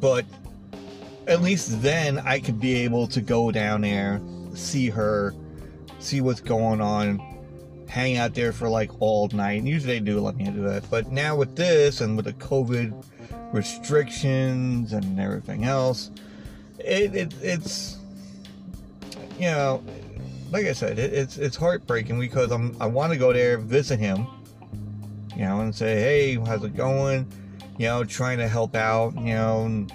but 0.00 0.24
at 1.26 1.42
least 1.42 1.82
then 1.82 2.18
I 2.18 2.40
could 2.40 2.60
be 2.60 2.74
able 2.76 3.06
to 3.08 3.20
go 3.20 3.50
down 3.50 3.82
there, 3.82 4.20
see 4.54 4.88
her, 4.90 5.34
see 5.98 6.20
what's 6.20 6.40
going 6.40 6.80
on, 6.80 7.20
hang 7.88 8.16
out 8.16 8.34
there 8.34 8.52
for 8.52 8.68
like 8.68 8.90
all 9.00 9.28
night. 9.28 9.62
Usually 9.62 9.94
they 9.94 10.04
do 10.04 10.20
let 10.20 10.36
me 10.36 10.44
do 10.44 10.62
that. 10.62 10.88
But 10.90 11.10
now 11.10 11.36
with 11.36 11.56
this 11.56 12.00
and 12.00 12.16
with 12.16 12.26
the 12.26 12.32
COVID 12.34 13.04
restrictions 13.52 14.92
and 14.92 15.18
everything 15.18 15.64
else, 15.64 16.10
it, 16.78 17.14
it 17.14 17.34
it's 17.42 17.98
you 19.40 19.46
know, 19.46 19.82
like 20.50 20.66
I 20.66 20.72
said, 20.72 20.98
it, 20.98 21.12
it's 21.12 21.38
it's 21.38 21.56
heartbreaking 21.56 22.18
because 22.18 22.50
I'm 22.50 22.76
I 22.80 22.86
want 22.86 23.12
to 23.12 23.18
go 23.18 23.32
there 23.32 23.58
visit 23.58 23.98
him, 23.98 24.26
you 25.36 25.42
know, 25.42 25.60
and 25.60 25.74
say, 25.74 26.00
hey, 26.00 26.34
how's 26.36 26.64
it 26.64 26.76
going? 26.76 27.26
You 27.78 27.86
know, 27.86 28.04
trying 28.04 28.38
to 28.38 28.48
help 28.48 28.74
out, 28.74 29.14
you 29.16 29.34
know, 29.34 29.64
and 29.64 29.92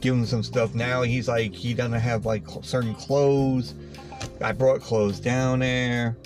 give 0.00 0.14
him 0.14 0.26
some 0.26 0.42
stuff. 0.42 0.74
Now 0.74 1.02
he's 1.02 1.28
like 1.28 1.54
he 1.54 1.74
doesn't 1.74 1.92
have 1.92 2.26
like 2.26 2.44
certain 2.62 2.94
clothes. 2.94 3.74
I 4.40 4.52
brought 4.52 4.80
clothes 4.80 5.20
down 5.20 5.60
there. 5.60 6.16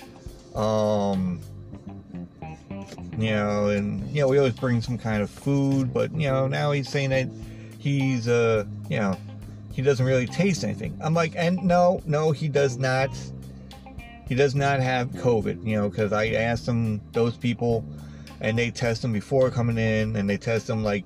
Um, 0.55 1.41
you 3.17 3.31
know, 3.31 3.67
and 3.69 4.07
you 4.09 4.21
know, 4.21 4.27
we 4.27 4.37
always 4.37 4.53
bring 4.53 4.81
some 4.81 4.97
kind 4.97 5.21
of 5.21 5.29
food, 5.29 5.93
but 5.93 6.13
you 6.13 6.29
know, 6.29 6.47
now 6.47 6.71
he's 6.71 6.89
saying 6.89 7.09
that 7.09 7.29
he's 7.77 8.27
uh, 8.27 8.65
you 8.89 8.99
know, 8.99 9.17
he 9.73 9.81
doesn't 9.81 10.05
really 10.05 10.25
taste 10.25 10.63
anything. 10.63 10.97
I'm 11.01 11.13
like, 11.13 11.33
and 11.35 11.61
no, 11.63 12.01
no, 12.05 12.31
he 12.31 12.47
does 12.47 12.77
not. 12.77 13.09
He 14.27 14.35
does 14.35 14.55
not 14.55 14.79
have 14.79 15.09
COVID, 15.09 15.65
you 15.65 15.75
know, 15.75 15.89
because 15.89 16.11
I 16.11 16.29
asked 16.29 16.67
him 16.67 17.01
those 17.11 17.37
people, 17.37 17.85
and 18.41 18.57
they 18.57 18.71
test 18.71 19.03
him 19.03 19.13
before 19.13 19.51
coming 19.51 19.77
in, 19.77 20.15
and 20.15 20.29
they 20.29 20.37
test 20.37 20.69
him 20.69 20.83
like 20.83 21.05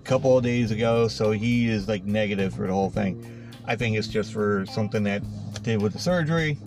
a 0.00 0.04
couple 0.04 0.36
of 0.36 0.44
days 0.44 0.70
ago, 0.70 1.08
so 1.08 1.30
he 1.30 1.68
is 1.68 1.88
like 1.88 2.04
negative 2.04 2.54
for 2.54 2.66
the 2.66 2.72
whole 2.72 2.90
thing. 2.90 3.50
I 3.66 3.76
think 3.76 3.96
it's 3.96 4.08
just 4.08 4.32
for 4.32 4.64
something 4.66 5.02
that 5.04 5.22
did 5.62 5.80
with 5.82 5.92
the 5.92 5.98
surgery. 5.98 6.58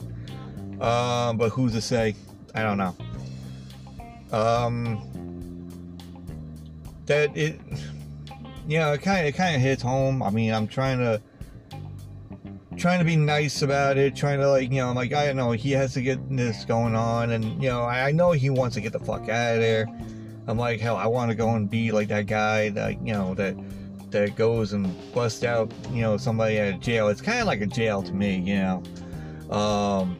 Um, 0.80 1.38
but 1.38 1.50
who's 1.50 1.74
to 1.74 1.82
say? 1.82 2.16
I 2.54 2.62
don't 2.62 2.78
know. 2.78 2.96
Um, 4.32 5.98
that 7.08 7.36
it, 7.36 7.60
you 8.68 8.78
know, 8.78 8.94
it 8.94 9.02
kind 9.02 9.22
of 9.22 9.26
it 9.28 9.36
kind 9.36 9.56
of 9.56 9.62
hits 9.62 9.82
home. 9.82 10.22
I 10.22 10.30
mean, 10.30 10.54
I'm 10.54 10.68
trying 10.68 11.00
to 11.00 11.22
trying 12.78 13.00
to 13.00 13.06
be 13.06 13.16
nice 13.16 13.62
about 13.62 13.98
it, 13.98 14.16
trying 14.16 14.40
to 14.40 14.50
like, 14.50 14.72
you 14.72 14.78
know, 14.78 14.90
I'm 14.90 14.96
like 14.96 15.14
I 15.14 15.32
know 15.34 15.52
he 15.52 15.72
has 15.72 15.94
to 15.94 16.02
get 16.02 16.20
this 16.36 16.64
going 16.66 16.96
on, 16.96 17.32
and 17.32 17.62
you 17.62 17.70
know, 17.70 17.84
I, 17.84 18.10
I 18.10 18.12
know 18.12 18.32
he 18.32 18.50
wants 18.50 18.76
to 18.76 18.82
get 18.82 18.94
the 18.94 19.00
fuck 19.00 19.28
out 19.30 19.56
of 19.56 19.62
there. 19.62 19.88
I'm 20.48 20.58
like, 20.58 20.80
hell, 20.80 20.96
I 20.96 21.08
want 21.08 21.30
to 21.30 21.36
go 21.36 21.50
and 21.56 21.70
be 21.70 21.92
like 21.92 22.08
that 22.10 22.28
guy 22.28 22.70
that 22.70 23.06
you 23.06 23.14
know 23.14 23.34
that 23.36 23.56
that 24.12 24.36
goes 24.36 24.74
and 24.74 24.96
busts 25.14 25.44
out, 25.44 25.72
you 25.92 26.02
know, 26.02 26.18
somebody 26.18 26.58
at 26.58 26.80
jail. 26.80 27.10
It's 27.10 27.22
kind 27.22 27.40
of 27.40 27.48
like 27.48 27.62
a 27.62 27.66
jail 27.66 28.02
to 28.04 28.14
me, 28.14 28.38
you 28.38 28.56
know. 28.56 28.84
Um, 29.54 30.18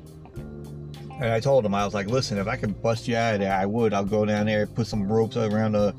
and 1.22 1.32
I 1.32 1.40
told 1.40 1.66
him, 1.66 1.74
I 1.74 1.86
was 1.86 1.94
like, 1.94 2.08
listen, 2.08 2.38
if 2.38 2.48
I 2.48 2.58
could 2.58 2.82
bust 2.82 3.08
you 3.08 3.16
out 3.16 3.36
of 3.36 3.40
there, 3.40 3.54
I 3.54 3.66
would. 3.66 3.94
I'll 3.94 4.06
go 4.06 4.26
down 4.26 4.46
there, 4.46 4.68
put 4.68 4.88
some 4.88 5.10
ropes 5.12 5.38
around 5.38 5.74
the 5.74 5.96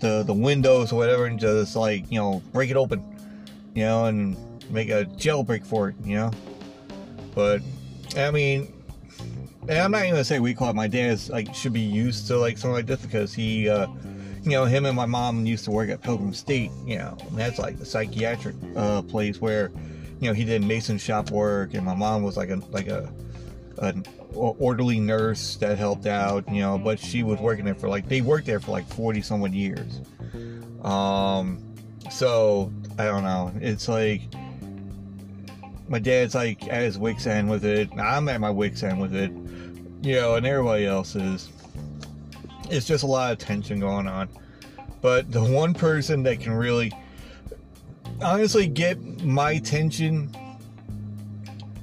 the, 0.00 0.22
the 0.22 0.34
windows 0.34 0.92
or 0.92 0.96
whatever, 0.96 1.24
and 1.24 1.40
just 1.40 1.74
like, 1.74 2.10
you 2.12 2.18
know, 2.18 2.42
break 2.52 2.70
it 2.70 2.76
open, 2.76 3.02
you 3.74 3.82
know, 3.82 4.04
and 4.04 4.36
make 4.70 4.88
a 4.90 5.04
jailbreak 5.16 5.66
for 5.66 5.90
it, 5.90 5.96
you 6.04 6.16
know. 6.16 6.30
But 7.34 7.60
I 8.16 8.30
mean, 8.30 8.72
and 9.68 9.78
I'm 9.78 9.90
not 9.90 10.02
even 10.02 10.12
gonna 10.12 10.24
say 10.24 10.38
we 10.38 10.54
call 10.54 10.70
it. 10.70 10.76
My 10.76 10.88
dad's 10.88 11.28
like 11.30 11.54
should 11.54 11.72
be 11.72 11.80
used 11.80 12.26
to 12.28 12.38
like 12.38 12.58
something 12.58 12.74
like 12.74 12.86
this 12.86 13.02
because 13.02 13.34
he, 13.34 13.68
uh, 13.68 13.86
you 14.42 14.52
know, 14.52 14.64
him 14.64 14.86
and 14.86 14.96
my 14.96 15.06
mom 15.06 15.44
used 15.44 15.64
to 15.64 15.70
work 15.70 15.90
at 15.90 16.02
Pilgrim 16.02 16.32
State, 16.32 16.70
you 16.84 16.98
know, 16.98 17.16
and 17.28 17.38
that's 17.38 17.58
like 17.58 17.78
the 17.78 17.84
psychiatric 17.84 18.54
uh, 18.76 19.02
place 19.02 19.40
where, 19.40 19.72
you 20.20 20.28
know, 20.28 20.32
he 20.32 20.44
did 20.44 20.64
mason 20.64 20.98
shop 20.98 21.30
work, 21.30 21.74
and 21.74 21.84
my 21.84 21.94
mom 21.94 22.22
was 22.22 22.36
like 22.36 22.50
a 22.50 22.60
like 22.70 22.86
a 22.88 23.12
an 23.78 24.04
orderly 24.34 25.00
nurse 25.00 25.56
that 25.56 25.78
helped 25.78 26.06
out, 26.06 26.48
you 26.50 26.60
know, 26.60 26.78
but 26.78 26.98
she 26.98 27.22
was 27.22 27.38
working 27.40 27.64
there 27.64 27.74
for 27.74 27.88
like 27.88 28.08
they 28.08 28.20
worked 28.20 28.46
there 28.46 28.60
for 28.60 28.70
like 28.70 28.86
40 28.88 29.22
some 29.22 29.46
years. 29.48 30.00
Um, 30.82 31.62
so 32.10 32.72
I 32.98 33.04
don't 33.04 33.24
know. 33.24 33.52
It's 33.60 33.88
like 33.88 34.22
my 35.88 35.98
dad's 35.98 36.34
like 36.34 36.66
at 36.68 36.82
his 36.82 36.98
wicks 36.98 37.26
end 37.26 37.48
with 37.48 37.64
it. 37.64 37.90
I'm 37.98 38.28
at 38.28 38.40
my 38.40 38.50
wicks 38.50 38.82
end 38.82 39.00
with 39.00 39.14
it, 39.14 39.30
you 40.02 40.16
know, 40.16 40.34
and 40.34 40.46
everybody 40.46 40.86
else 40.86 41.14
is. 41.14 41.50
It's 42.68 42.86
just 42.86 43.04
a 43.04 43.06
lot 43.06 43.32
of 43.32 43.38
tension 43.38 43.80
going 43.80 44.08
on. 44.08 44.28
But 45.00 45.30
the 45.30 45.42
one 45.42 45.72
person 45.72 46.22
that 46.24 46.40
can 46.40 46.52
really, 46.52 46.92
honestly, 48.20 48.66
get 48.66 49.00
my 49.22 49.52
attention 49.52 50.34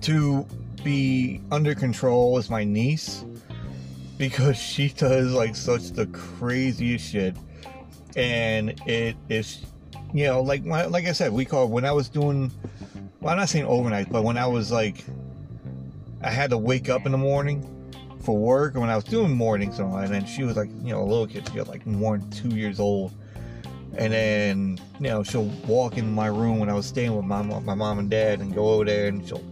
to 0.02 0.46
be 0.84 1.42
under 1.52 1.74
control 1.74 2.38
is 2.38 2.50
my 2.50 2.64
niece 2.64 3.24
because 4.18 4.58
she 4.72 4.90
does 4.90 5.32
like 5.32 5.56
such 5.56 5.92
the 5.92 6.08
craziest 6.08 7.12
shit 7.12 7.36
and 8.16 8.80
it 8.86 9.16
is 9.30 9.66
you 10.14 10.26
know 10.26 10.42
like 10.42 10.64
like 10.66 11.06
i 11.06 11.12
said 11.12 11.32
we 11.32 11.46
call 11.46 11.68
when 11.68 11.84
i 11.86 11.92
was 11.92 12.10
doing 12.10 12.52
well, 13.24 13.32
I'm 13.32 13.38
not 13.38 13.48
saying 13.48 13.66
overnight, 13.66 14.12
but 14.12 14.26
when 14.26 14.38
I 14.38 14.46
was 14.46 14.70
like, 14.70 15.06
I 16.22 16.30
had 16.30 16.50
to 16.50 16.58
wake 16.58 16.90
up 16.90 17.06
in 17.06 17.14
the 17.14 17.18
morning 17.18 17.66
for 18.22 18.38
work, 18.38 18.74
and 18.74 18.82
when 18.82 18.90
I 18.90 18.98
was 18.98 19.06
doing 19.06 19.32
mornings, 19.32 19.80
and 19.80 20.10
then 20.10 20.26
she 20.26 20.44
was 20.44 20.58
like, 20.58 20.70
you 20.82 20.94
know, 20.94 21.02
a 21.02 21.06
little 21.06 21.26
kid, 21.26 21.48
she 21.50 21.58
was 21.58 21.70
like 21.70 21.86
more 21.86 22.18
than 22.18 22.30
two 22.32 22.50
years 22.50 22.82
old, 22.82 23.14
and 23.96 24.12
then 24.12 24.78
you 25.00 25.08
know 25.08 25.24
she'll 25.24 25.50
walk 25.68 25.98
in 25.98 26.14
my 26.14 26.28
room 26.28 26.60
when 26.60 26.70
I 26.70 26.74
was 26.74 26.86
staying 26.86 27.16
with 27.16 27.24
my 27.24 27.42
my 27.42 27.74
mom 27.74 28.00
and 28.00 28.10
dad, 28.10 28.42
and 28.42 28.54
go 28.54 28.72
over 28.72 28.84
there, 28.84 29.08
and 29.08 29.26
she'll 29.26 29.44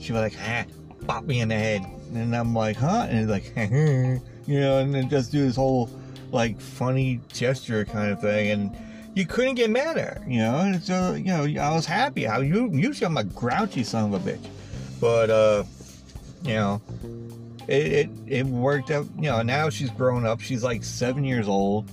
she'll 0.00 0.14
be 0.14 0.20
like, 0.20 0.36
ah, 0.40 0.64
pop 1.08 1.24
me 1.24 1.40
in 1.40 1.48
the 1.48 1.56
head, 1.56 1.82
and 2.14 2.36
I'm 2.36 2.54
like, 2.54 2.76
huh, 2.76 3.08
and 3.10 3.28
it's 3.28 3.30
like, 3.30 3.52
you 4.46 4.60
know, 4.60 4.78
and 4.78 4.94
then 4.94 5.08
just 5.08 5.32
do 5.32 5.44
this 5.44 5.56
whole 5.56 5.90
like 6.30 6.60
funny 6.60 7.20
gesture 7.32 7.84
kind 7.84 8.12
of 8.12 8.20
thing, 8.20 8.50
and 8.52 8.76
you 9.18 9.26
couldn't 9.26 9.56
get 9.56 9.68
mad 9.68 9.98
at 9.98 10.18
her, 10.18 10.24
you 10.28 10.38
know. 10.38 10.58
And 10.58 10.82
so, 10.82 11.14
you 11.14 11.24
know, 11.24 11.42
I 11.60 11.74
was 11.74 11.84
happy. 11.84 12.22
How 12.22 12.40
you 12.40 12.70
usually 12.72 13.04
I'm 13.04 13.16
a 13.16 13.24
grouchy 13.24 13.82
son 13.82 14.14
of 14.14 14.26
a 14.26 14.30
bitch, 14.30 14.46
but 15.00 15.28
uh, 15.28 15.64
you 16.44 16.54
know, 16.54 16.80
it, 17.66 17.86
it 17.92 18.10
it 18.26 18.46
worked 18.46 18.92
out. 18.92 19.06
You 19.16 19.30
know, 19.30 19.42
now 19.42 19.70
she's 19.70 19.90
grown 19.90 20.24
up. 20.24 20.40
She's 20.40 20.62
like 20.62 20.84
seven 20.84 21.24
years 21.24 21.48
old. 21.48 21.90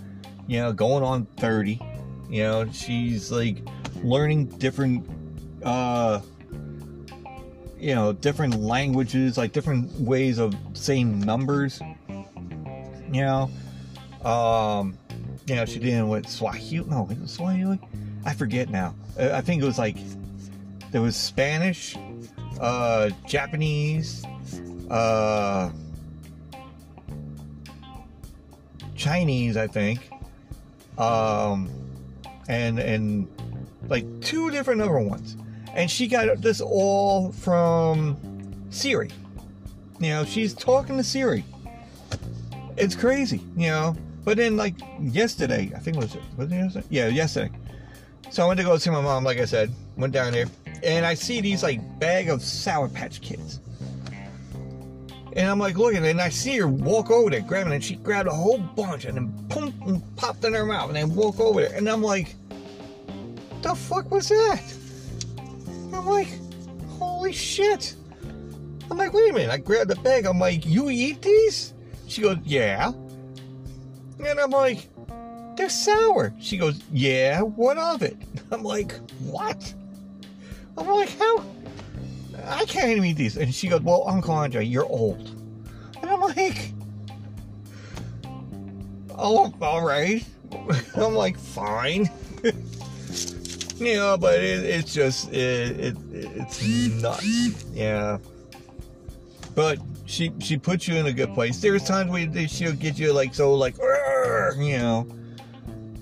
You 0.48 0.62
know, 0.62 0.72
going 0.72 1.04
on 1.04 1.26
thirty. 1.38 1.82
You 2.30 2.44
know, 2.44 2.72
she's 2.72 3.32
like 3.32 3.58
learning 4.04 4.46
different, 4.46 5.10
uh, 5.64 6.22
you 7.80 7.96
know, 7.96 8.14
different 8.14 8.60
languages, 8.60 9.36
like 9.36 9.52
different 9.52 9.92
ways 10.00 10.38
of 10.38 10.54
saying 10.74 11.22
numbers. 11.22 11.82
You 13.12 13.22
know, 13.22 13.50
um, 14.24 14.96
you 15.47 15.56
know, 15.56 15.65
she 15.65 15.80
did 15.80 16.04
with 16.04 16.28
Swahili. 16.28 16.88
No, 16.89 17.08
it 17.10 17.19
was 17.19 17.32
Swahili. 17.32 17.80
I 18.25 18.34
forget 18.34 18.69
now. 18.69 18.95
Uh, 19.19 19.30
I 19.34 19.41
think 19.41 19.62
it 19.62 19.65
was 19.65 19.78
like 19.78 19.97
there 20.91 21.01
was 21.01 21.15
Spanish, 21.15 21.95
uh, 22.60 23.10
Japanese, 23.28 24.23
uh, 24.89 25.69
Chinese, 28.95 29.58
I 29.58 29.67
think, 29.67 30.10
um, 30.97 31.69
and 32.47 32.80
and 32.80 33.28
like 33.88 34.06
two 34.21 34.49
different 34.49 34.82
other 34.82 34.99
ones. 34.99 35.38
And 35.73 35.91
she 35.91 36.08
got 36.08 36.41
this 36.41 36.62
all 36.62 37.32
from 37.34 38.17
Siri. 38.69 39.12
You 39.99 40.10
know, 40.10 40.25
she's 40.25 40.54
talking 40.54 40.97
to 40.97 41.04
Siri. 41.04 41.43
It's 42.78 42.95
crazy, 42.95 43.41
you 43.56 43.67
know. 43.67 43.95
But 44.26 44.38
then, 44.38 44.58
like 44.58 44.76
yesterday, 45.00 45.72
I 45.76 45.80
think 45.80 45.98
it 45.98 46.00
was 46.00 46.18
was 46.36 46.52
it 46.52 46.56
yesterday? 46.56 46.88
Yeah, 46.90 47.08
yesterday. 47.08 47.52
So 48.32 48.44
I 48.44 48.48
went 48.48 48.60
to 48.60 48.66
go 48.66 48.76
see 48.78 48.90
my 48.90 49.00
mom. 49.00 49.24
Like 49.24 49.38
I 49.38 49.46
said, 49.46 49.72
went 49.96 50.14
down 50.14 50.34
there, 50.34 50.48
and 50.84 51.06
I 51.06 51.14
see 51.14 51.42
these 51.42 51.62
like 51.62 51.80
bag 52.00 52.30
of 52.30 52.42
Sour 52.42 52.90
Patch 52.90 53.22
Kids. 53.22 53.62
And 55.34 55.50
I'm 55.50 55.60
like 55.60 55.78
looking, 55.78 56.04
and 56.06 56.20
I 56.20 56.30
see 56.30 56.58
her 56.58 56.68
walk 56.68 57.12
over 57.12 57.30
there, 57.30 57.42
grabbing 57.42 57.72
it. 57.72 57.76
And 57.76 57.84
she 57.84 57.98
grabbed 57.98 58.28
a 58.28 58.34
whole 58.34 58.58
bunch, 58.58 59.06
and 59.06 59.16
then 59.16 59.28
boom, 59.48 59.74
and 59.86 60.16
popped 60.16 60.44
in 60.44 60.54
her 60.54 60.66
mouth, 60.66 60.88
and 60.88 60.96
then 60.96 61.14
walk 61.14 61.40
over 61.40 61.62
there. 61.62 61.76
And 61.76 61.88
I'm 61.88 62.02
like, 62.02 62.36
the 63.62 63.76
fuck 63.76 64.10
was 64.10 64.30
that? 64.30 64.64
I'm 65.94 66.08
like, 66.08 66.30
holy 66.98 67.34
shit. 67.34 67.96
I'm 68.90 68.98
like, 68.98 69.14
wait 69.14 69.30
a 69.30 69.34
minute. 69.34 69.52
I 69.52 69.58
grabbed 69.58 69.90
the 69.90 69.98
bag. 69.98 70.26
I'm 70.26 70.40
like, 70.40 70.66
you 70.66 70.90
eat 70.90 71.22
these? 71.22 71.74
She 72.08 72.22
goes, 72.22 72.38
yeah. 72.44 72.92
And 74.19 74.39
I'm 74.39 74.49
like, 74.49 74.88
they're 75.56 75.69
sour. 75.69 76.34
She 76.39 76.58
goes, 76.58 76.82
yeah, 76.91 77.41
what 77.41 77.78
of 77.78 78.01
it? 78.01 78.17
I'm 78.51 78.63
like, 78.63 78.93
what? 79.19 79.73
I'm 80.78 80.88
like, 80.88 81.17
how? 81.17 81.43
I 82.45 82.65
can't 82.65 82.91
even 82.91 83.06
eat 83.06 83.17
these. 83.17 83.38
And 83.38 83.54
she 83.54 83.67
goes, 83.67 83.82
well, 83.82 84.04
Uncle 84.08 84.34
Andre, 84.34 84.65
you're 84.65 84.86
old. 84.86 85.30
And 86.01 86.10
I'm 86.10 86.21
like, 86.21 86.71
oh, 89.17 89.54
all 89.62 89.86
right. 89.86 90.25
I'm 90.95 91.13
like, 91.13 91.38
fine. 91.38 92.10
you 93.78 93.95
know, 93.95 94.17
but 94.17 94.43
it, 94.43 94.63
it's 94.63 94.93
just, 94.93 95.32
it, 95.32 95.80
it, 95.80 95.97
it's 96.12 96.63
nuts. 97.01 97.65
Yeah. 97.73 98.17
But 99.56 99.80
she 100.06 100.32
she 100.39 100.58
puts 100.58 100.88
you 100.88 100.95
in 100.95 101.06
a 101.08 101.13
good 101.13 101.34
place. 101.34 101.60
There's 101.60 101.84
times 101.84 102.12
where 102.12 102.47
she'll 102.47 102.73
get 102.73 102.99
you 102.99 103.13
like 103.13 103.34
so 103.34 103.54
like 103.54 103.75
you 104.58 104.78
know, 104.78 105.08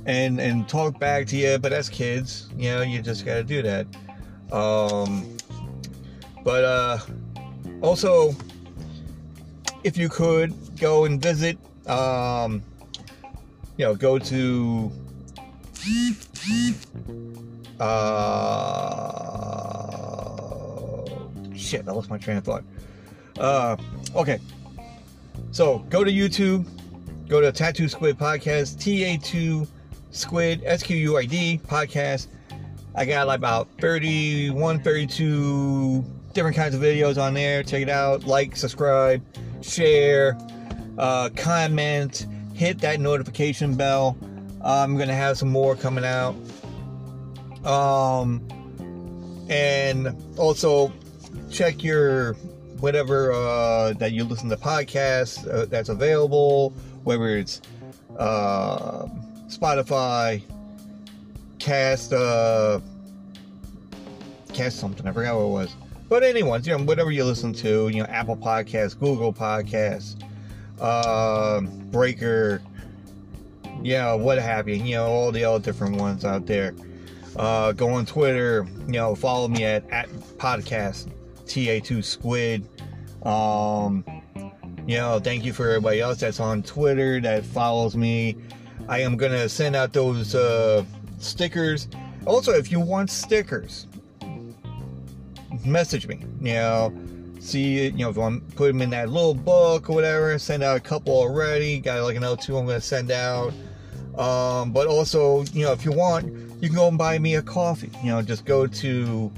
and 0.06 0.40
and 0.40 0.68
talk 0.68 1.00
back 1.00 1.28
to 1.28 1.38
you. 1.38 1.58
But 1.58 1.74
as 1.74 1.90
kids, 1.90 2.50
you 2.58 2.70
know, 2.72 2.82
you 2.82 3.02
just 3.02 3.26
got 3.26 3.36
to 3.36 3.44
do 3.44 3.62
that. 3.62 3.88
Um, 4.52 5.38
but 6.44 6.64
uh, 6.64 6.98
also, 7.82 8.36
if 9.84 9.98
you 9.98 10.10
could 10.10 10.54
go 10.78 11.06
and 11.06 11.22
visit, 11.22 11.58
um, 11.88 12.64
you 13.78 13.86
know, 13.86 13.96
go 13.96 14.20
to 14.20 14.92
uh, 17.80 18.64
shit, 21.56 21.88
I 21.88 21.92
lost 21.92 22.10
my 22.10 22.18
train 22.18 22.38
of 22.38 22.44
thought. 22.44 22.64
Uh, 23.38 23.76
okay. 24.16 24.40
So 25.52 25.80
go 25.90 26.04
to 26.04 26.12
YouTube, 26.12 26.66
go 27.28 27.42
to 27.42 27.52
Tattoo 27.52 27.88
Squid 27.88 28.18
Podcast, 28.18 28.78
TA2 28.78 29.68
Squid, 30.12 30.62
S 30.66 30.84
Q 30.84 30.96
U 30.98 31.18
I 31.18 31.26
D 31.26 31.60
podcast. 31.66 32.28
I 32.96 33.06
got 33.06 33.28
like 33.28 33.40
about 33.40 33.68
31, 33.80 34.82
32 34.84 36.06
different 36.34 36.56
kinds 36.56 36.76
of 36.76 36.82
videos 36.82 37.22
on 37.22 37.34
there. 37.34 37.64
Check 37.64 37.82
it 37.82 37.90
out. 37.90 38.26
Like, 38.26 38.56
subscribe, 38.56 39.24
share, 39.62 40.38
uh, 40.98 41.30
comment, 41.36 42.28
hit 42.54 42.80
that 42.80 43.00
notification 43.00 43.76
bell. 43.76 44.18
I'm 44.64 44.98
gonna 44.98 45.16
have 45.16 45.38
some 45.38 45.50
more 45.50 45.76
coming 45.76 46.06
out. 46.06 46.36
Um, 47.66 48.46
and 49.50 50.16
also 50.38 50.94
check 51.50 51.84
your 51.84 52.34
whatever 52.80 53.32
uh, 53.32 53.94
that 53.94 54.12
you 54.12 54.24
listen 54.24 54.50
to 54.50 54.58
podcasts 54.58 55.48
uh, 55.48 55.66
that's 55.66 55.90
available, 55.90 56.74
whether 57.04 57.38
it's 57.38 57.62
uh, 58.18 59.08
Spotify, 59.48 60.42
Cast, 61.60 62.14
uh, 62.14 62.80
Cast 64.54 64.80
something. 64.80 65.08
I 65.08 65.12
forgot 65.12 65.36
what 65.36 65.44
it 65.44 65.50
was. 65.50 65.76
But 66.10 66.24
anyways, 66.24 66.68
you 66.68 66.78
know, 66.78 66.84
whatever 66.84 67.12
you 67.12 67.24
listen 67.24 67.54
to, 67.54 67.90
you 67.90 68.00
know, 68.02 68.06
Apple 68.06 68.38
Podcasts, 68.38 68.98
Google 69.00 69.34
Podcasts, 69.34 70.22
uh, 70.80 71.62
Breaker, 71.62 72.62
yeah, 73.82 74.14
what 74.14 74.38
have 74.38 74.68
you, 74.68 74.76
you 74.76 74.96
know, 74.96 75.08
all 75.08 75.32
the 75.32 75.44
other 75.44 75.64
different 75.64 75.98
ones 75.98 76.24
out 76.24 76.46
there. 76.46 76.76
Uh, 77.36 77.72
go 77.72 77.90
on 77.90 78.06
Twitter, 78.06 78.68
you 78.86 78.94
know, 78.94 79.16
follow 79.16 79.48
me 79.48 79.64
at, 79.64 79.90
at 79.90 80.08
podcast 80.38 81.10
TA2 81.46 82.04
Squid. 82.04 82.68
Um, 83.24 84.04
you 84.86 84.98
know, 84.98 85.20
thank 85.20 85.46
you 85.46 85.54
for 85.54 85.68
everybody 85.70 86.02
else 86.02 86.20
that's 86.20 86.40
on 86.40 86.64
Twitter 86.64 87.20
that 87.22 87.46
follows 87.46 87.96
me. 87.96 88.36
I 88.88 89.00
am 89.00 89.16
gonna 89.16 89.48
send 89.48 89.76
out 89.76 89.94
those 89.94 90.36
uh, 90.36 90.84
stickers. 91.20 91.88
Also, 92.26 92.52
if 92.52 92.72
you 92.72 92.80
want 92.80 93.10
stickers, 93.10 93.88
message 95.66 96.08
me. 96.08 96.20
You 96.42 96.54
know, 96.54 96.94
see, 97.40 97.86
you 97.86 97.92
know, 97.92 98.10
if 98.10 98.18
I 98.18 98.22
want 98.22 98.50
to 98.50 98.56
put 98.56 98.68
them 98.68 98.82
in 98.82 98.90
that 98.90 99.10
little 99.10 99.34
book 99.34 99.90
or 99.90 99.96
whatever, 99.96 100.38
send 100.38 100.64
out 100.64 100.76
a 100.76 100.82
couple 100.82 101.14
already. 101.14 101.80
Got 101.80 102.04
like 102.04 102.18
another 102.18 102.38
two 102.38 102.58
I'm 102.58 102.66
gonna 102.66 102.82
send 102.82 103.12
out. 103.12 103.54
Um, 104.18 104.72
but 104.72 104.88
also, 104.88 105.44
you 105.54 105.66
know, 105.66 105.72
if 105.72 105.86
you 105.86 105.92
want, 105.92 106.26
you 106.62 106.70
can 106.70 106.76
go 106.76 106.88
and 106.88 106.98
buy 106.98 107.18
me 107.20 107.36
a 107.36 107.42
coffee. 107.42 107.90
You 108.04 108.12
know, 108.12 108.22
just 108.22 108.46
go 108.46 108.68
to 108.68 109.32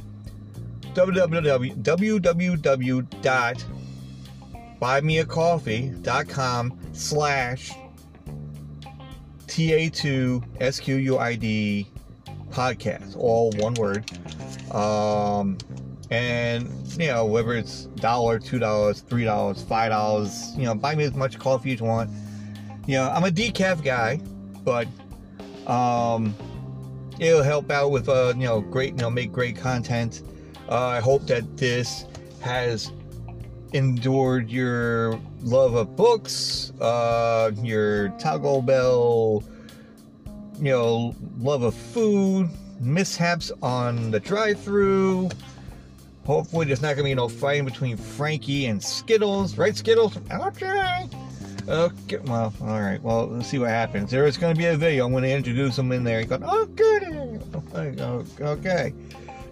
www.buymeacoffee.com 4.85 6.79
slash 6.93 7.71
TA2SQUID 9.47 10.41
podcast, 12.51 13.17
all 13.17 13.51
one 13.57 13.73
word. 13.75 14.11
Um, 14.71 15.57
and 16.11 16.69
you 16.99 17.07
know, 17.07 17.25
whether 17.25 17.53
it's 17.53 17.85
dollar, 17.95 18.37
two 18.37 18.59
dollars, 18.59 19.01
three 19.01 19.23
dollars, 19.23 19.63
five 19.63 19.89
dollars, 19.89 20.53
you 20.55 20.65
know, 20.65 20.75
buy 20.75 20.93
me 20.95 21.03
as 21.03 21.15
much 21.15 21.39
coffee 21.39 21.73
as 21.73 21.79
you 21.79 21.85
want. 21.85 22.11
You 22.85 22.97
know, 22.97 23.09
I'm 23.09 23.23
a 23.23 23.29
decaf 23.29 23.83
guy, 23.83 24.19
but 24.63 24.87
um, 25.67 26.35
it'll 27.19 27.41
help 27.41 27.71
out 27.71 27.89
with 27.89 28.07
uh, 28.07 28.33
you 28.37 28.45
know, 28.45 28.61
great, 28.61 28.91
you 28.91 28.97
know, 28.97 29.09
make 29.09 29.31
great 29.31 29.55
content. 29.55 30.21
Uh, 30.69 30.85
I 30.85 30.99
hope 30.99 31.25
that 31.27 31.57
this 31.57 32.05
has 32.41 32.91
endured 33.73 34.49
your 34.49 35.19
love 35.41 35.75
of 35.75 35.95
books, 35.95 36.71
uh, 36.81 37.51
your 37.61 38.09
Taco 38.19 38.61
Bell, 38.61 39.43
you 40.57 40.71
know, 40.71 41.15
love 41.39 41.63
of 41.63 41.75
food, 41.75 42.49
mishaps 42.79 43.51
on 43.61 44.11
the 44.11 44.19
drive-through. 44.19 45.29
Hopefully, 46.25 46.65
there's 46.65 46.81
not 46.81 46.95
gonna 46.95 47.03
be 47.03 47.13
no 47.13 47.27
fighting 47.27 47.65
between 47.65 47.97
Frankie 47.97 48.65
and 48.67 48.81
Skittles, 48.81 49.57
right? 49.57 49.75
Skittles, 49.75 50.17
okay. 50.31 51.09
Okay, 51.67 52.17
well, 52.25 52.53
all 52.61 52.79
right. 52.79 53.01
Well, 53.01 53.25
let's 53.25 53.47
see 53.47 53.57
what 53.57 53.69
happens. 53.69 54.11
There 54.11 54.27
is 54.27 54.37
going 54.37 54.53
to 54.53 54.57
be 54.57 54.67
a 54.67 54.77
video. 54.77 55.07
I'm 55.07 55.11
going 55.11 55.23
to 55.23 55.31
introduce 55.31 55.75
them 55.75 55.91
in 55.91 56.03
there. 56.03 56.19
You 56.19 56.27
go, 56.27 56.39
oh, 56.43 56.65
goody. 56.65 57.39
Okay. 58.39 58.93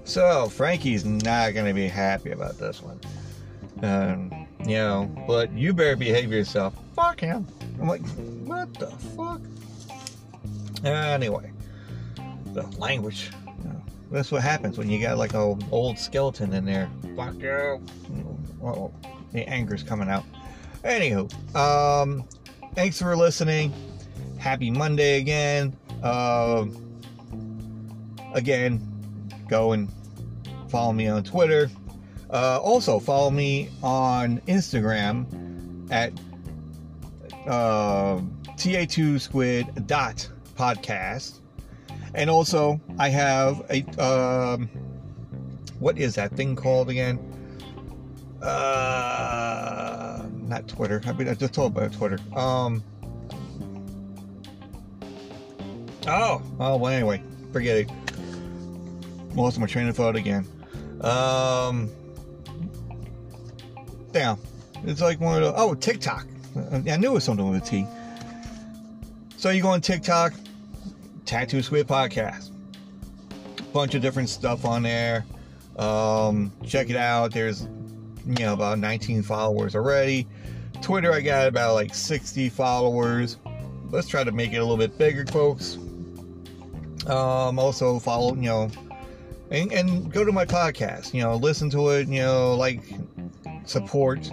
So 0.04 0.48
Frankie's 0.48 1.06
not 1.06 1.56
going 1.56 1.66
to 1.66 1.74
be 1.74 1.88
happy 1.88 2.30
about 2.30 2.60
this 2.60 2.84
one. 2.84 3.00
Um, 3.84 4.48
you 4.66 4.76
know, 4.76 5.12
but 5.28 5.52
you 5.52 5.74
better 5.74 5.98
behave 5.98 6.32
yourself. 6.32 6.74
Fuck 6.96 7.20
him. 7.20 7.46
I'm 7.82 7.88
like, 7.88 8.06
what 8.46 8.74
the 8.76 8.88
fuck? 8.88 9.42
Anyway, 10.86 11.52
the 12.54 12.64
language. 12.78 13.30
You 13.46 13.70
know, 13.70 13.84
that's 14.10 14.32
what 14.32 14.42
happens 14.42 14.78
when 14.78 14.90
you 14.90 15.02
got 15.02 15.18
like 15.18 15.34
a 15.34 15.58
old 15.72 16.00
skeleton 16.00 16.54
in 16.54 16.64
there. 16.64 16.90
Fuck 17.18 17.36
you. 17.40 17.86
Oh, 18.64 18.94
the 19.34 19.48
anger's 19.50 19.84
coming 19.84 20.10
out. 20.10 20.24
Anywho, 20.86 21.56
um, 21.56 22.24
thanks 22.76 23.00
for 23.00 23.18
listening. 23.18 23.74
Happy 24.38 24.72
Monday 24.72 25.20
again. 25.20 25.76
Uh, 26.02 26.66
again, 28.34 28.82
go 29.50 29.74
and 29.74 29.90
follow 30.70 30.94
me 30.94 31.08
on 31.08 31.24
Twitter. 31.24 31.70
Uh, 32.34 32.60
also, 32.64 32.98
follow 32.98 33.30
me 33.30 33.70
on 33.84 34.40
Instagram 34.48 35.28
at 35.92 36.12
uh, 37.46 38.20
ta2squid 38.58 39.86
dot 39.86 40.28
podcast. 40.56 41.42
And 42.16 42.32
also, 42.32 42.82
I 42.98 43.10
have 43.10 43.64
a 43.70 43.84
um, 44.04 44.68
what 45.78 46.00
is 46.00 46.16
that 46.16 46.32
thing 46.32 46.56
called 46.56 46.90
again? 46.90 47.20
Uh, 48.42 50.26
not 50.48 50.68
Twitter. 50.68 51.04
I 51.06 51.12
mean, 51.14 51.28
I 51.28 51.36
just 51.36 51.54
told 51.54 51.78
about 51.78 51.94
Twitter. 51.94 52.18
Um. 52.36 52.84
Oh, 56.08 56.42
oh. 56.60 56.78
Well, 56.78 56.88
anyway, 56.88 57.22
forget 57.52 57.78
it. 57.78 57.92
Lost 59.36 59.60
my 59.60 59.68
train 59.68 59.88
of 59.88 59.96
thought 59.96 60.16
again. 60.16 60.48
Um. 61.02 61.92
Damn. 64.14 64.38
It's 64.86 65.02
like 65.02 65.20
one 65.20 65.42
of 65.42 65.54
the. 65.54 65.60
Oh, 65.60 65.74
TikTok. 65.74 66.28
I 66.72 66.98
knew 66.98 67.12
it 67.12 67.14
was 67.14 67.24
something 67.24 67.50
with 67.50 67.64
a 67.64 67.66
T. 67.66 67.88
So 69.38 69.50
you 69.50 69.62
go 69.62 69.70
on 69.70 69.82
TikTok, 69.82 70.34
Tattoo 71.26 71.64
Squid 71.64 71.88
Podcast. 71.88 72.52
Bunch 73.74 73.96
of 73.96 74.04
different 74.04 74.30
stuff 74.30 74.66
on 74.66 74.84
there. 74.84 75.26
Um, 75.78 76.52
check 76.66 76.92
it 76.92 76.96
out. 76.96 77.34
There's, 77.34 77.64
you 78.26 78.46
know, 78.46 78.54
about 78.54 78.78
19 78.78 79.24
followers 79.24 79.76
already. 79.76 80.28
Twitter, 80.82 81.12
I 81.12 81.22
got 81.22 81.48
about 81.48 81.74
like 81.74 81.96
60 81.96 82.50
followers. 82.50 83.38
Let's 83.90 84.08
try 84.08 84.24
to 84.24 84.32
make 84.32 84.54
it 84.54 84.58
a 84.58 84.62
little 84.62 84.78
bit 84.78 84.96
bigger, 84.98 85.26
folks. 85.26 85.78
Um, 87.08 87.58
also 87.58 87.98
follow, 88.00 88.36
you 88.36 88.44
know, 88.44 88.70
and, 89.50 89.74
and 89.74 90.12
go 90.12 90.24
to 90.24 90.32
my 90.32 90.46
podcast. 90.46 91.14
You 91.16 91.24
know, 91.24 91.36
listen 91.36 91.70
to 91.72 91.90
it. 91.90 92.08
You 92.08 92.22
know, 92.22 92.56
like, 92.56 92.82
support. 93.66 94.30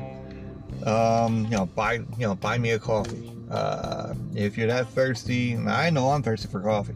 Um, 0.85 1.45
you 1.45 1.51
know, 1.57 1.67
buy, 1.67 1.95
you 1.95 2.07
know, 2.19 2.35
buy 2.35 2.59
me 2.59 2.71
a 2.71 2.79
coffee. 2.79 3.31
Uh, 3.51 4.15
if 4.35 4.57
you're 4.57 4.69
that 4.69 4.89
thirsty, 4.89 5.57
I 5.57 5.91
know 5.91 6.11
I'm 6.11 6.23
thirsty 6.23 6.49
for 6.49 6.61
coffee. 6.61 6.95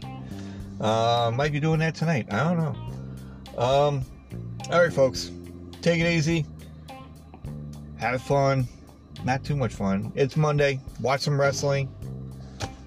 Uh, 0.81 1.31
might 1.35 1.53
be 1.53 1.61
doing 1.61 1.81
that 1.81 1.95
tonight. 1.95 2.33
I 2.33 2.45
don't 2.45 2.59
know. 2.59 3.61
Um, 3.61 4.05
all 4.71 4.83
right, 4.83 4.93
folks, 4.93 5.31
take 5.83 6.01
it 6.01 6.07
easy. 6.07 6.47
Have 7.97 8.23
fun. 8.23 8.67
not 9.25 9.45
too 9.45 9.57
much 9.57 9.73
fun. 9.73 10.13
It's 10.15 10.37
Monday. 10.37 10.81
Watch 11.01 11.23
some 11.23 11.41
wrestling. 11.41 11.89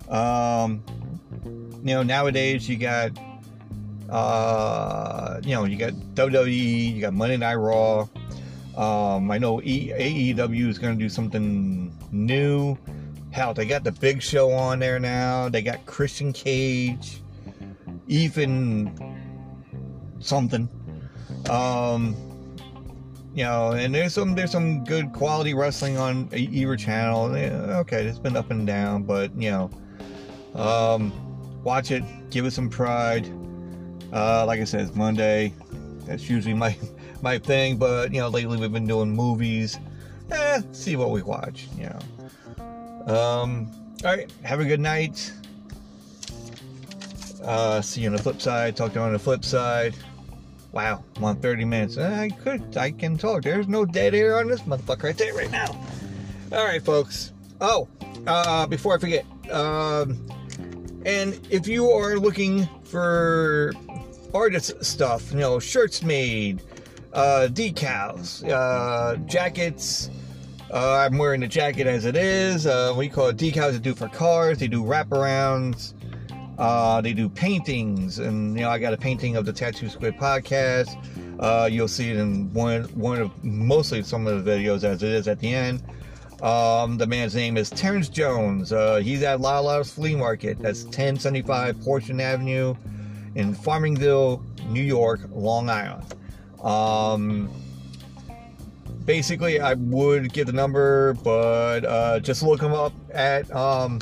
Um, 0.09 0.83
you 1.83 1.93
know, 1.95 2.03
nowadays 2.03 2.67
you 2.69 2.77
got, 2.77 3.11
uh, 4.09 5.39
you 5.43 5.55
know, 5.55 5.65
you 5.65 5.77
got 5.77 5.93
WWE, 5.93 6.93
you 6.93 7.01
got 7.01 7.13
Monday 7.13 7.37
Night 7.37 7.55
Raw. 7.55 8.07
Um, 8.77 9.31
I 9.31 9.39
know 9.39 9.59
e- 9.63 9.91
AEW 9.91 10.67
is 10.67 10.77
going 10.77 10.97
to 10.97 11.03
do 11.03 11.09
something 11.09 11.91
new. 12.11 12.77
Hell, 13.31 13.53
they 13.53 13.65
got 13.65 13.83
the 13.83 13.91
Big 13.91 14.21
Show 14.21 14.51
on 14.51 14.77
there 14.77 14.99
now. 14.99 15.49
They 15.49 15.63
got 15.63 15.83
Christian 15.87 16.31
Cage, 16.31 17.21
even 18.07 18.91
something. 20.19 20.69
Um, 21.49 22.15
you 23.33 23.43
know, 23.43 23.71
and 23.71 23.93
there's 23.93 24.13
some 24.13 24.35
there's 24.35 24.51
some 24.51 24.83
good 24.83 25.11
quality 25.11 25.55
wrestling 25.55 25.97
on 25.97 26.29
either 26.33 26.75
channel. 26.75 27.25
Okay, 27.25 28.05
it's 28.05 28.19
been 28.19 28.37
up 28.37 28.51
and 28.51 28.65
down, 28.67 29.03
but 29.03 29.35
you 29.35 29.49
know, 29.51 29.71
um, 30.53 31.11
watch 31.63 31.89
it, 31.89 32.03
give 32.29 32.45
it 32.45 32.51
some 32.51 32.69
pride. 32.69 33.27
Uh, 34.13 34.45
like 34.45 34.59
I 34.59 34.63
said, 34.65 34.81
it's 34.81 34.95
Monday. 34.95 35.53
That's 36.05 36.29
usually 36.29 36.53
my 36.53 36.77
my 37.21 37.37
thing, 37.37 37.77
but 37.77 38.13
you 38.13 38.19
know, 38.19 38.29
lately 38.29 38.57
we've 38.57 38.71
been 38.71 38.87
doing 38.87 39.09
movies. 39.09 39.79
Eh, 40.31 40.61
see 40.71 40.95
what 40.95 41.11
we 41.11 41.21
watch. 41.21 41.67
You 41.77 41.89
know. 41.89 43.13
Um, 43.13 43.71
all 44.03 44.15
right, 44.15 44.31
have 44.43 44.59
a 44.59 44.65
good 44.65 44.79
night. 44.79 45.31
Uh, 47.43 47.81
see 47.81 48.01
you 48.01 48.09
on 48.09 48.15
the 48.15 48.21
flip 48.21 48.41
side. 48.41 48.75
Talk 48.75 48.93
to 48.93 48.99
you 48.99 49.05
on 49.05 49.13
the 49.13 49.19
flip 49.19 49.45
side. 49.45 49.95
Wow, 50.73 51.03
I'm 51.15 51.23
on 51.23 51.37
30 51.37 51.65
minutes. 51.65 51.97
I 51.97 52.29
could, 52.29 52.75
I 52.75 52.91
can 52.91 53.17
talk. 53.17 53.43
There's 53.43 53.67
no 53.67 53.85
dead 53.85 54.13
air 54.13 54.37
on 54.37 54.47
this 54.47 54.61
motherfucker 54.61 55.03
right 55.03 55.17
there, 55.17 55.33
right 55.33 55.49
now. 55.49 55.67
All 56.51 56.65
right, 56.65 56.83
folks. 56.83 57.31
Oh, 57.61 57.87
uh, 58.27 58.67
before 58.67 58.95
I 58.95 58.99
forget, 58.99 59.25
um, 59.49 60.27
and 61.05 61.39
if 61.49 61.67
you 61.67 61.89
are 61.89 62.17
looking 62.17 62.67
for 62.83 63.73
artist 64.33 64.83
stuff, 64.83 65.31
you 65.31 65.39
know, 65.39 65.57
shirts 65.57 66.03
made, 66.03 66.61
uh, 67.17 67.47
decals, 67.51 68.47
uh, 68.47 69.15
jackets. 69.25 70.09
Uh, 70.71 70.97
I'm 70.97 71.17
wearing 71.17 71.41
the 71.41 71.47
jacket 71.47 71.87
as 71.87 72.05
it 72.05 72.15
is. 72.15 72.67
Uh, 72.67 72.93
we 72.95 73.09
call 73.09 73.27
it 73.27 73.37
decals. 73.37 73.71
They 73.71 73.79
do 73.79 73.95
for 73.95 74.07
cars. 74.07 74.59
They 74.59 74.67
do 74.67 74.83
wraparounds. 74.83 75.93
Uh, 76.59 77.01
they 77.01 77.13
do 77.13 77.27
paintings, 77.27 78.19
and 78.19 78.55
you 78.55 78.61
know 78.61 78.69
I 78.69 78.77
got 78.77 78.93
a 78.93 78.97
painting 78.97 79.35
of 79.35 79.45
the 79.45 79.53
Tattoo 79.53 79.89
Squid 79.89 80.15
podcast. 80.17 80.95
Uh, 81.39 81.67
you'll 81.71 81.87
see 81.87 82.11
it 82.11 82.17
in 82.17 82.51
one 82.53 82.83
one 82.95 83.19
of 83.19 83.43
mostly 83.43 84.03
some 84.03 84.27
of 84.27 84.43
the 84.43 84.51
videos 84.51 84.83
as 84.83 85.01
it 85.01 85.09
is 85.09 85.27
at 85.27 85.39
the 85.39 85.53
end. 85.53 85.83
Um, 86.41 86.97
the 86.97 87.07
man's 87.07 87.33
name 87.35 87.57
is 87.57 87.71
Terrence 87.71 88.09
Jones. 88.09 88.71
Uh, 88.71 88.97
he's 88.97 89.23
at 89.23 89.41
Lala's 89.41 89.91
Flea 89.91 90.15
Market. 90.15 90.59
That's 90.59 90.83
1075 90.83 91.81
Portion 91.81 92.19
Avenue 92.21 92.75
in 93.33 93.55
Farmingdale, 93.55 94.43
New 94.69 94.83
York, 94.83 95.21
Long 95.31 95.69
Island. 95.69 96.16
Um, 96.63 97.49
basically, 99.05 99.59
I 99.59 99.73
would 99.75 100.33
give 100.33 100.47
the 100.47 100.53
number, 100.53 101.13
but 101.23 101.85
uh, 101.85 102.19
just 102.19 102.43
look 102.43 102.61
him 102.61 102.73
up 102.73 102.93
at 103.11 103.53
um, 103.55 103.99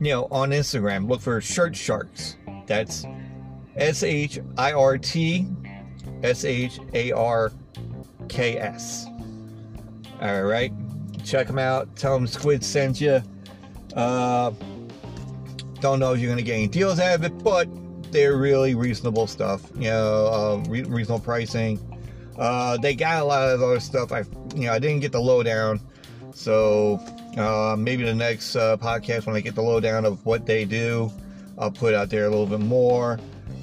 you 0.00 0.10
know, 0.10 0.28
on 0.30 0.50
Instagram, 0.50 1.08
look 1.08 1.20
for 1.20 1.40
Shirt 1.40 1.74
Sharks. 1.74 2.36
That's 2.66 3.06
S 3.76 4.02
H 4.02 4.38
I 4.58 4.72
R 4.72 4.98
T 4.98 5.46
S 6.22 6.44
H 6.44 6.80
A 6.94 7.12
R 7.12 7.52
K 8.28 8.58
S. 8.58 9.06
All 10.20 10.42
right, 10.44 10.72
check 11.24 11.46
them 11.46 11.58
out. 11.58 11.94
Tell 11.96 12.14
them 12.14 12.26
Squid 12.26 12.64
sent 12.64 13.00
you. 13.00 13.22
Uh, 13.94 14.50
don't 15.80 15.98
know 15.98 16.12
if 16.12 16.20
you're 16.20 16.30
gonna 16.30 16.42
get 16.42 16.54
any 16.54 16.66
deals 16.66 17.00
out 17.00 17.16
of 17.16 17.24
it, 17.24 17.38
but 17.42 17.68
they're 18.12 18.36
really 18.36 18.74
reasonable 18.74 19.26
stuff. 19.26 19.70
You 19.74 19.90
know, 19.90 20.26
uh, 20.26 20.68
re- 20.68 20.82
reasonable 20.82 21.24
pricing. 21.24 21.78
Uh, 22.38 22.76
they 22.76 22.94
got 22.94 23.22
a 23.22 23.24
lot 23.24 23.48
of 23.48 23.62
other 23.62 23.80
stuff. 23.80 24.12
I, 24.12 24.24
you 24.54 24.66
know, 24.66 24.72
I 24.72 24.78
didn't 24.78 25.00
get 25.00 25.12
the 25.12 25.20
lowdown, 25.20 25.80
so 26.34 27.00
uh, 27.36 27.76
maybe 27.78 28.04
the 28.04 28.14
next 28.14 28.56
uh, 28.56 28.76
podcast, 28.76 29.26
when 29.26 29.36
I 29.36 29.40
get 29.40 29.54
the 29.54 29.62
lowdown 29.62 30.04
of 30.04 30.24
what 30.26 30.46
they 30.46 30.64
do, 30.64 31.10
I'll 31.58 31.70
put 31.70 31.94
out 31.94 32.10
there 32.10 32.26
a 32.26 32.30
little 32.30 32.46
bit 32.46 32.60
more. 32.60 33.18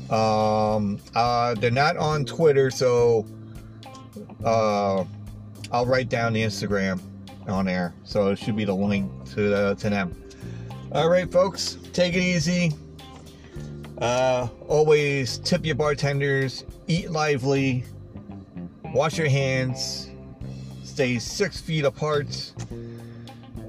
Um, 0.10 1.00
uh, 1.16 1.56
they're 1.56 1.72
not 1.72 1.98
on 1.98 2.26
Twitter, 2.26 2.72
so 2.72 3.26
uh, 4.44 5.04
I'll 5.72 5.86
write 5.86 6.10
down 6.10 6.34
the 6.34 6.42
Instagram 6.42 7.00
on 7.48 7.66
there. 7.66 7.94
So 8.04 8.30
it 8.30 8.40
should 8.40 8.56
be 8.56 8.66
the 8.66 8.76
link 8.76 9.12
to 9.32 9.50
the, 9.50 9.76
to 9.76 9.90
them. 9.90 10.16
All 10.92 11.10
right, 11.10 11.32
folks, 11.32 11.78
take 11.94 12.14
it 12.14 12.22
easy. 12.22 12.72
Uh, 14.04 14.50
always 14.68 15.38
tip 15.38 15.66
your 15.66 15.76
bartenders, 15.76 16.66
eat 16.88 17.10
lively, 17.10 17.86
wash 18.94 19.18
your 19.18 19.30
hands, 19.30 20.12
stay 20.84 21.18
six 21.18 21.62
feet 21.62 21.86
apart. 21.86 22.52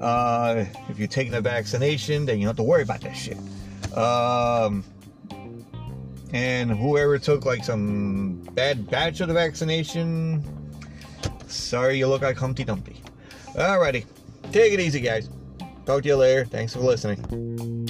Uh, 0.01 0.65
if 0.89 0.99
you're 0.99 1.07
taking 1.07 1.35
a 1.35 1.39
vaccination, 1.39 2.25
then 2.25 2.37
you 2.37 2.43
don't 2.43 2.49
have 2.49 2.57
to 2.57 2.63
worry 2.63 2.83
about 2.83 2.99
that 2.99 3.13
shit. 3.13 3.37
Um, 3.97 4.83
and 6.33 6.69
whoever 6.69 7.17
took 7.17 7.45
like 7.45 7.63
some 7.63 8.41
bad 8.55 8.89
batch 8.89 9.21
of 9.21 9.29
the 9.29 9.33
vaccination, 9.33 10.43
sorry 11.47 11.97
you 11.97 12.07
look 12.07 12.23
like 12.23 12.35
Humpty 12.35 12.65
Dumpty. 12.65 13.01
Alrighty, 13.53 14.03
take 14.51 14.73
it 14.73 14.81
easy, 14.81 14.99
guys. 14.99 15.29
Talk 15.85 16.01
to 16.01 16.09
you 16.09 16.17
later. 16.17 16.43
Thanks 16.43 16.73
for 16.73 16.81
listening. 16.81 17.84